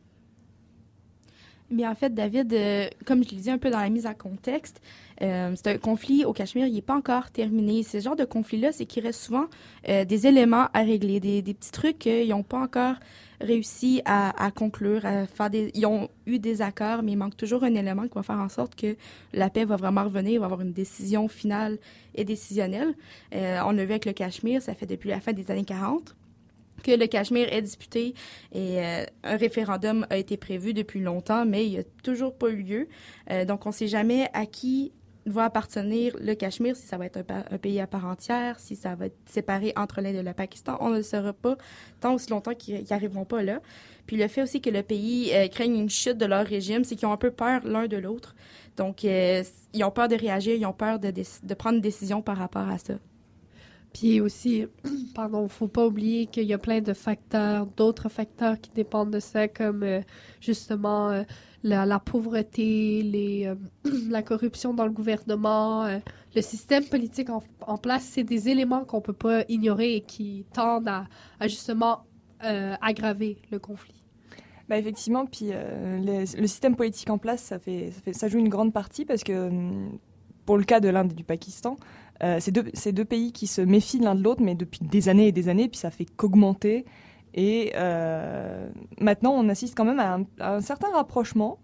Bien, 1.72 1.90
en 1.90 1.96
fait, 1.96 2.14
David, 2.14 2.54
euh, 2.54 2.88
comme 3.06 3.24
je 3.24 3.32
le 3.32 3.38
disais 3.38 3.50
un 3.50 3.58
peu 3.58 3.72
dans 3.72 3.80
la 3.80 3.90
mise 3.90 4.06
en 4.06 4.14
contexte, 4.14 4.82
euh, 5.24 5.52
c'est 5.56 5.68
un 5.68 5.78
conflit 5.80 6.24
au 6.24 6.32
Cachemire, 6.32 6.68
il 6.68 6.76
n'est 6.76 6.82
pas 6.84 6.96
encore 6.96 7.32
terminé. 7.32 7.82
Ce 7.82 8.00
genre 8.00 8.16
de 8.16 8.24
conflit-là, 8.24 8.72
c'est 8.72 8.86
qu'il 8.86 9.04
reste 9.04 9.20
souvent 9.20 9.46
euh, 9.90 10.06
des 10.06 10.28
éléments 10.28 10.68
à 10.76 10.82
régler, 10.84 11.20
des, 11.20 11.42
petits 11.42 11.72
trucs 11.72 11.98
qu'ils 11.98 12.30
n'ont 12.30 12.44
pas 12.44 12.60
encore 12.60 12.98
réussi 13.42 14.04
à, 14.06 14.52
conclure, 14.56 15.08
à 15.08 15.26
faire. 15.26 15.50
Ils 15.52 15.86
ont 15.88 16.10
eu 16.28 16.38
des 16.38 16.62
accords, 16.62 17.02
mais 17.02 17.14
il 17.14 17.18
manque 17.18 17.36
toujours 17.36 17.64
un 17.64 17.74
élément 17.74 18.04
qui 18.04 18.14
va 18.14 18.22
faire 18.22 18.40
en 18.40 18.50
sorte 18.50 18.76
que 18.76 18.96
la 19.34 19.50
paix 19.50 19.66
va 19.66 19.76
vraiment 19.76 20.04
revenir, 20.04 20.34
il 20.34 20.40
va 20.40 20.46
avoir 20.46 20.62
une 20.62 20.72
décision 20.72 21.28
finale 21.28 21.80
et 22.14 22.24
décisionnelle. 22.24 22.94
on 23.34 23.72
l'a 23.72 23.86
vu 23.86 23.92
avec 23.92 24.06
le 24.06 24.14
Cachemire, 24.14 24.62
ça 24.62 24.76
fait 24.76 24.86
depuis 24.86 25.10
la 25.10 25.20
fin 25.20 25.34
des 25.34 25.50
années 25.50 25.66
40 25.66 26.16
que 26.86 26.92
le 26.92 27.08
Cachemire 27.08 27.52
est 27.52 27.64
disputé 27.64 28.14
et 28.54 28.80
euh, 28.80 29.06
un 29.24 29.38
référendum 29.38 30.06
a 30.12 30.18
été 30.18 30.38
prévu 30.38 30.74
depuis 30.74 31.02
longtemps, 31.02 31.46
mais 31.46 31.66
il 31.66 31.78
n'a 31.78 31.84
toujours 32.04 32.36
pas 32.36 32.50
eu 32.50 32.62
lieu. 32.62 32.88
Euh, 33.32 33.44
donc, 33.44 33.66
on 33.66 33.70
ne 33.70 33.74
sait 33.74 33.88
jamais 33.88 34.30
à 34.34 34.46
qui 34.46 34.94
va 35.26 35.46
appartenir 35.46 36.16
le 36.22 36.36
Cachemire, 36.36 36.76
si 36.76 36.86
ça 36.86 36.98
va 36.98 37.08
être 37.08 37.18
un, 37.18 37.58
pays 37.58 37.80
à 37.80 37.88
part 37.88 38.06
entière, 38.06 38.60
si 38.60 38.76
ça 38.76 38.94
va 38.94 39.08
être 39.08 39.18
séparé 39.26 39.74
entre 39.76 40.00
l'Inde 40.00 40.18
et 40.18 40.22
le 40.22 40.34
Pakistan. 40.34 40.78
On 40.80 40.90
ne 40.90 40.98
le 40.98 41.04
saura 41.04 41.34
pas 41.34 41.58
tant 42.00 42.14
aussi 42.14 42.30
longtemps 42.30 42.54
qu'ils 42.54 42.86
n'arriveront 42.92 43.26
pas 43.26 43.42
là. 43.42 43.62
Puis 44.06 44.18
le 44.18 44.28
fait 44.28 44.44
aussi 44.44 44.62
que 44.62 44.70
le 44.70 44.84
pays 44.84 45.34
euh, 45.34 45.48
craigne 45.48 45.76
une 45.76 45.90
chute 45.90 46.20
de 46.20 46.28
leur 46.28 46.46
régime, 46.46 46.84
c'est 46.84 46.96
qu'ils 46.96 47.08
ont 47.08 47.14
un 47.14 47.18
peu 47.18 47.32
peur 47.32 47.62
l'un 47.66 47.88
de 47.88 47.98
l'autre. 47.98 48.36
Donc, 48.78 49.04
ils 49.04 49.84
ont 49.84 49.92
peur 49.92 50.08
de 50.08 50.16
réagir, 50.16 50.54
ils 50.54 50.66
ont 50.68 50.74
peur 50.74 51.00
de, 51.00 51.12
de 51.12 51.54
prendre 51.56 51.78
une 51.78 51.82
décision 51.82 52.22
par 52.22 52.38
rapport 52.38 52.70
à 52.70 52.78
ça. 52.78 52.94
Puis 53.96 54.20
aussi, 54.20 54.66
pardon, 55.16 55.48
faut 55.48 55.70
pas 55.70 55.88
oublier 55.88 56.26
qu'il 56.26 56.44
y 56.44 56.54
a 56.54 56.58
plein 56.58 56.82
de 56.82 56.92
facteurs, 56.92 57.66
d'autres 57.66 58.10
facteurs 58.10 58.60
qui 58.60 58.70
dépendent 58.72 59.12
de 59.12 59.22
ça, 59.22 59.48
comme 59.48 59.84
euh, 59.84 60.02
justement 60.42 61.12
euh, 61.12 61.24
la, 61.64 62.00
pauvreté, 62.00 63.46
euh, 63.48 63.56
la 64.10 64.22
corruption 64.22 64.74
dans 64.74 64.84
le 64.84 64.92
gouvernement, 64.92 65.88
le 66.36 66.42
système 66.42 66.84
politique 66.84 67.30
en, 67.30 67.78
place. 67.78 68.04
C'est 68.04 68.26
des 68.26 68.50
éléments 68.50 68.84
qu'on 68.84 69.00
peut 69.00 69.14
pas 69.14 69.46
ignorer 69.48 69.96
et 69.96 70.02
qui 70.02 70.46
tendent 70.52 70.90
à, 70.90 71.48
justement 71.48 72.04
aggraver 72.42 73.38
le 73.50 73.60
conflit. 73.60 74.04
Bah 74.68 74.78
effectivement, 74.78 75.26
puis 75.26 75.52
le 75.52 76.26
système 76.26 76.76
politique 76.76 77.10
en 77.10 77.18
place, 77.18 77.42
ça, 77.42 77.60
fait, 77.60 77.94
ça 78.12 78.28
joue 78.28 78.40
une 78.40 78.50
grande 78.50 78.74
partie 78.74 79.06
parce 79.06 79.24
que 79.24 79.48
hum, 79.48 79.98
pour 80.46 80.58
le 80.58 80.64
cas 80.64 80.80
de 80.80 80.90
l'Inde 80.90 81.12
et 81.12 81.16
du 81.16 81.24
Pakistan, 81.24 81.78
euh, 82.24 82.38
c'est 82.40 82.92
deux, 82.92 83.06
pays 83.06 83.32
qui 83.32 83.48
se 83.48 83.62
méfient 83.62 84.00
l'un 84.00 84.16
de 84.16 84.24
l'autre, 84.24 84.42
mais 84.42 84.56
depuis 84.56 84.80
des 84.82 85.10
années 85.10 85.28
et 85.28 85.32
des 85.32 85.50
années, 85.50 85.68
puis 85.68 85.78
ça 85.78 85.92
fait 85.92 86.06
qu'augmenter. 86.06 86.86
Et 87.34 87.74
euh, 87.76 88.70
maintenant, 89.00 89.32
on 89.32 89.50
assiste 89.50 89.76
quand 89.76 89.86
même 89.86 90.00
à 90.00 90.20
un, 90.56 90.62
certain 90.62 90.90
rapprochement, 90.94 91.60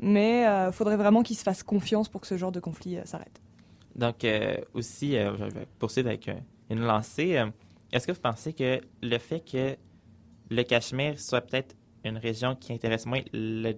mais 0.00 0.42
il 0.42 0.46
euh, 0.46 0.72
faudrait 0.72 0.96
vraiment 0.96 1.22
qu'ils 1.22 1.36
se 1.36 1.42
fassent 1.42 1.64
confiance 1.64 2.08
pour 2.08 2.20
que 2.20 2.26
ce 2.26 2.36
genre 2.36 2.52
de 2.52 2.60
conflit 2.60 2.98
s'arrête. 3.04 3.40
Donc, 3.96 4.26
aussi, 4.74 5.12
je 5.12 5.44
vais 5.44 5.66
poursuivre 5.78 6.08
avec 6.08 6.30
une 6.68 6.80
lancée. 6.80 7.42
Est-ce 7.92 8.06
que 8.06 8.12
vous 8.12 8.20
pensez 8.20 8.52
que 8.52 8.80
le 9.02 9.18
fait 9.18 9.40
que 9.40 9.76
le 10.50 10.62
Cachemire 10.62 11.18
soit 11.18 11.40
peut-être 11.40 11.74
une 12.04 12.18
région 12.18 12.54
qui 12.54 12.74
intéresse 12.74 13.06
moins 13.06 13.22
le, 13.32 13.72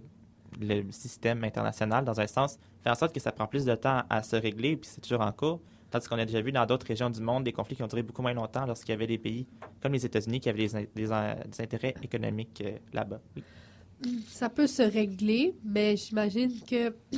le, 0.61 0.91
système 0.91 1.45
international, 1.45 2.05
dans 2.05 2.21
un 2.21 2.27
sens, 2.27 2.59
fait 2.83 2.91
en 2.91 2.97
sorte 2.97 3.15
que 3.15 3.21
ça 3.21 3.33
prend 3.33 3.47
plus 3.47 3.65
de 3.65 3.75
temps 3.77 4.03
à 4.11 4.23
se 4.23 4.37
régler, 4.37 4.77
puis 4.77 4.91
c'est 4.93 5.01
toujours 5.01 5.21
en 5.21 5.33
cours? 5.33 5.61
Tandis 5.91 6.07
qu'on 6.07 6.19
a 6.19 6.25
déjà 6.25 6.41
vu 6.41 6.53
dans 6.53 6.67
d'autres 6.67 6.87
régions 6.87 7.09
du 7.09 7.21
monde 7.21 7.45
des 7.45 7.53
conflits 7.53 7.77
qui 7.77 7.83
ont 7.83 7.87
duré 7.87 8.03
beaucoup 8.03 8.23
moins 8.23 8.35
longtemps 8.35 8.67
lorsqu'il 8.67 8.91
y 8.91 8.95
avait 8.95 9.07
des 9.07 9.19
pays 9.19 9.47
comme 9.83 9.93
les 9.93 10.05
États-Unis 10.05 10.41
qui 10.41 10.49
avaient 10.49 10.69
des, 10.95 11.13
intérêts 11.61 11.95
économiques 12.03 12.63
euh, 12.65 12.77
là-bas. 12.93 13.21
ça 14.27 14.49
peut 14.49 14.67
se 14.67 14.83
régler, 14.83 15.55
mais 15.65 15.97
j'imagine 15.97 16.53
que 16.69 16.95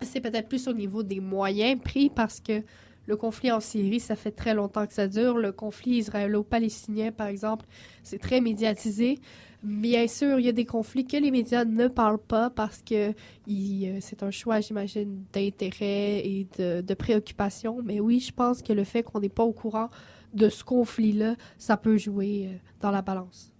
c'est 0.00 0.20
peut-être 0.20 0.48
plus 0.48 0.66
au 0.66 0.72
niveau 0.72 1.02
des 1.02 1.20
moyens 1.20 1.80
pris 1.80 2.08
parce 2.08 2.40
que 2.40 2.62
le 3.06 3.16
conflit 3.16 3.50
en 3.50 3.60
Syrie, 3.60 4.00
ça 4.00 4.14
fait 4.14 4.30
très 4.30 4.54
longtemps 4.54 4.86
que 4.86 4.94
ça 4.94 5.08
dure. 5.08 5.36
Le 5.36 5.50
conflit 5.52 5.96
israélo-palestinien, 5.96 7.10
par 7.10 7.26
exemple, 7.26 7.66
c'est 8.04 8.20
très 8.20 8.40
médiatisé. 8.40 9.18
Bien 9.62 10.08
sûr, 10.08 10.40
il 10.40 10.46
y 10.46 10.48
a 10.48 10.52
des 10.52 10.64
conflits 10.64 11.06
que 11.06 11.16
les 11.16 11.30
médias 11.30 11.64
ne 11.64 11.86
parlent 11.86 12.18
pas 12.18 12.50
parce 12.50 12.82
que 12.82 13.10
euh, 13.10 13.98
c'est 14.00 14.24
un 14.24 14.32
choix, 14.32 14.60
j'imagine, 14.60 15.24
d'intérêt 15.32 16.18
et 16.26 16.48
de, 16.58 16.94
préoccupation. 16.94 17.78
Mais 17.84 18.00
oui, 18.00 18.18
je 18.18 18.32
pense 18.32 18.60
que 18.60 18.72
le 18.72 18.82
fait 18.82 19.04
qu'on 19.04 19.20
n'est 19.20 19.28
pas 19.28 19.44
au 19.44 19.52
courant 19.52 19.88
de 20.34 20.48
ce 20.48 20.64
conflit-là, 20.64 21.36
ça 21.58 21.76
peut 21.76 21.96
jouer 21.96 22.48
euh, 22.48 22.56
dans 22.80 22.90
la 22.90 23.02
balance. 23.02 23.52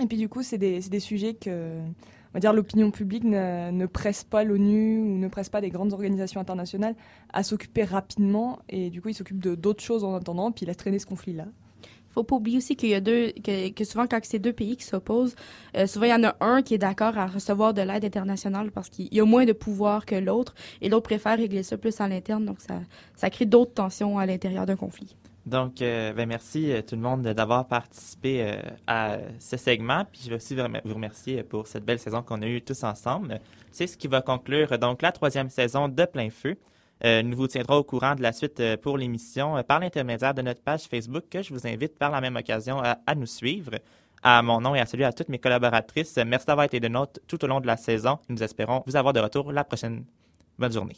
Et 0.00 0.06
puis 0.06 0.16
du 0.16 0.28
coup, 0.28 0.44
c'est 0.44 0.58
des, 0.58 1.00
sujets 1.00 1.34
que, 1.34 1.80
l'opinion 2.34 2.92
publique 2.92 3.24
ne, 3.24 3.86
presse 3.86 4.22
pas 4.22 4.44
l'ONU 4.44 5.00
ou 5.00 5.18
ne 5.18 5.26
presse 5.26 5.48
pas 5.48 5.60
des 5.60 5.70
grandes 5.70 5.92
organisations 5.92 6.40
internationales 6.40 6.94
à 7.32 7.42
s'occuper 7.42 7.82
rapidement. 7.82 8.60
Et 8.68 8.90
du 8.90 9.02
coup, 9.02 9.08
ils 9.08 9.14
s'occupent 9.14 9.40
d'autres 9.40 9.82
choses 9.82 10.04
en 10.04 10.14
attendant, 10.14 10.52
puis 10.52 10.64
ils 10.64 10.66
laissent 10.68 10.76
traîner 10.76 11.00
ce 11.00 11.06
conflit-là. 11.06 11.46
Faut 12.14 12.24
pas 12.24 12.36
oublier 12.36 12.58
aussi 12.58 12.76
qu'il 12.76 12.88
y 12.88 12.94
a 12.94 13.00
deux, 13.00 13.32
que, 13.42 13.84
souvent 13.84 14.06
quand 14.06 14.18
c'est 14.22 14.38
deux 14.38 14.52
pays 14.52 14.76
qui 14.76 14.84
s'opposent, 14.84 15.36
euh, 15.76 15.86
souvent 15.86 16.06
il 16.06 16.10
y 16.10 16.14
en 16.14 16.24
a 16.24 16.36
un 16.40 16.62
qui 16.62 16.74
est 16.74 16.78
d'accord 16.78 17.16
à 17.18 17.26
recevoir 17.26 17.74
de 17.74 17.82
l'aide 17.82 18.04
internationale 18.04 18.70
parce 18.70 18.88
qu'il 18.88 19.12
y 19.12 19.20
a 19.20 19.24
moins 19.24 19.44
de 19.44 19.52
pouvoir 19.52 20.06
que 20.06 20.14
l'autre 20.14 20.54
et 20.80 20.88
l'autre 20.88 21.04
préfère 21.04 21.36
régler 21.36 21.62
ça 21.62 21.76
plus 21.76 22.00
à 22.00 22.08
l'interne, 22.08 22.44
donc 22.44 22.60
ça, 22.60 22.80
ça 23.14 23.30
crée 23.30 23.46
d'autres 23.46 23.74
tensions 23.74 24.18
à 24.18 24.26
l'intérieur 24.26 24.66
d'un 24.66 24.76
conflit. 24.76 25.16
Donc, 25.46 25.80
euh, 25.80 26.12
ben 26.12 26.28
merci 26.28 26.70
euh, 26.70 26.82
tout 26.82 26.94
le 26.94 27.00
monde 27.00 27.22
d'avoir 27.22 27.66
participé 27.68 28.58
à 28.86 29.16
ce 29.38 29.56
segment. 29.56 30.04
Puis 30.12 30.22
je 30.24 30.30
veux 30.30 30.36
aussi 30.36 30.54
vous 30.54 30.60
remer- 30.60 30.82
vous 30.84 30.94
remercier 30.94 31.42
pour 31.42 31.66
cette 31.66 31.86
belle 31.86 31.98
saison 31.98 32.22
qu'on 32.22 32.42
a 32.42 32.46
eue 32.46 32.60
tous 32.60 32.84
ensemble. 32.84 33.40
C'est 33.72 33.86
ce 33.86 33.96
qui 33.96 34.08
va 34.08 34.20
conclure 34.20 34.78
donc 34.78 35.00
la 35.00 35.10
troisième 35.10 35.48
saison 35.48 35.88
de 35.88 36.04
Plein 36.04 36.28
Feu. 36.28 36.56
Euh, 37.04 37.22
nous 37.22 37.36
vous 37.36 37.46
tiendrons 37.46 37.76
au 37.76 37.84
courant 37.84 38.14
de 38.14 38.22
la 38.22 38.32
suite 38.32 38.58
euh, 38.60 38.76
pour 38.76 38.98
l'émission 38.98 39.56
euh, 39.56 39.62
par 39.62 39.78
l'intermédiaire 39.78 40.34
de 40.34 40.42
notre 40.42 40.60
page 40.62 40.82
Facebook 40.82 41.24
que 41.30 41.42
je 41.42 41.54
vous 41.54 41.66
invite 41.66 41.96
par 41.96 42.10
la 42.10 42.20
même 42.20 42.36
occasion 42.36 42.82
à, 42.82 43.14
nous 43.14 43.26
suivre. 43.26 43.72
À 44.22 44.42
mon 44.42 44.60
nom 44.60 44.74
et 44.74 44.80
à 44.80 44.86
celui 44.86 45.04
à 45.04 45.12
toutes 45.12 45.28
mes 45.28 45.38
collaboratrices, 45.38 46.18
merci 46.26 46.46
d'avoir 46.46 46.66
été 46.66 46.80
de 46.80 46.88
nôtres 46.88 47.20
tout 47.28 47.44
au 47.44 47.46
long 47.46 47.60
de 47.60 47.68
la 47.68 47.76
saison. 47.76 48.18
Nous 48.28 48.42
espérons 48.42 48.82
vous 48.84 48.96
avoir 48.96 49.12
de 49.12 49.20
retour 49.20 49.52
la 49.52 49.62
prochaine. 49.62 50.04
Bonne 50.58 50.72
journée. 50.72 50.96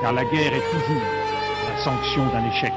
car 0.00 0.12
la 0.12 0.24
guerre 0.24 0.54
est 0.54 0.70
toujours 0.70 1.02
la 1.68 1.84
sanction 1.84 2.26
d'un 2.28 2.46
échec. 2.48 2.72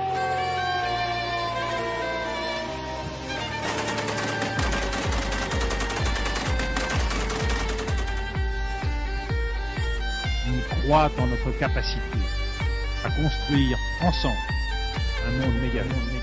Croit 10.83 11.11
en 11.19 11.27
notre 11.27 11.51
capacité 11.59 12.01
à 13.03 13.09
construire 13.09 13.77
ensemble 14.01 14.35
un 15.27 15.31
monde 15.31 15.61
méga. 15.61 15.81
un 15.81 15.85
monde 15.85 16.11
méga. 16.13 16.20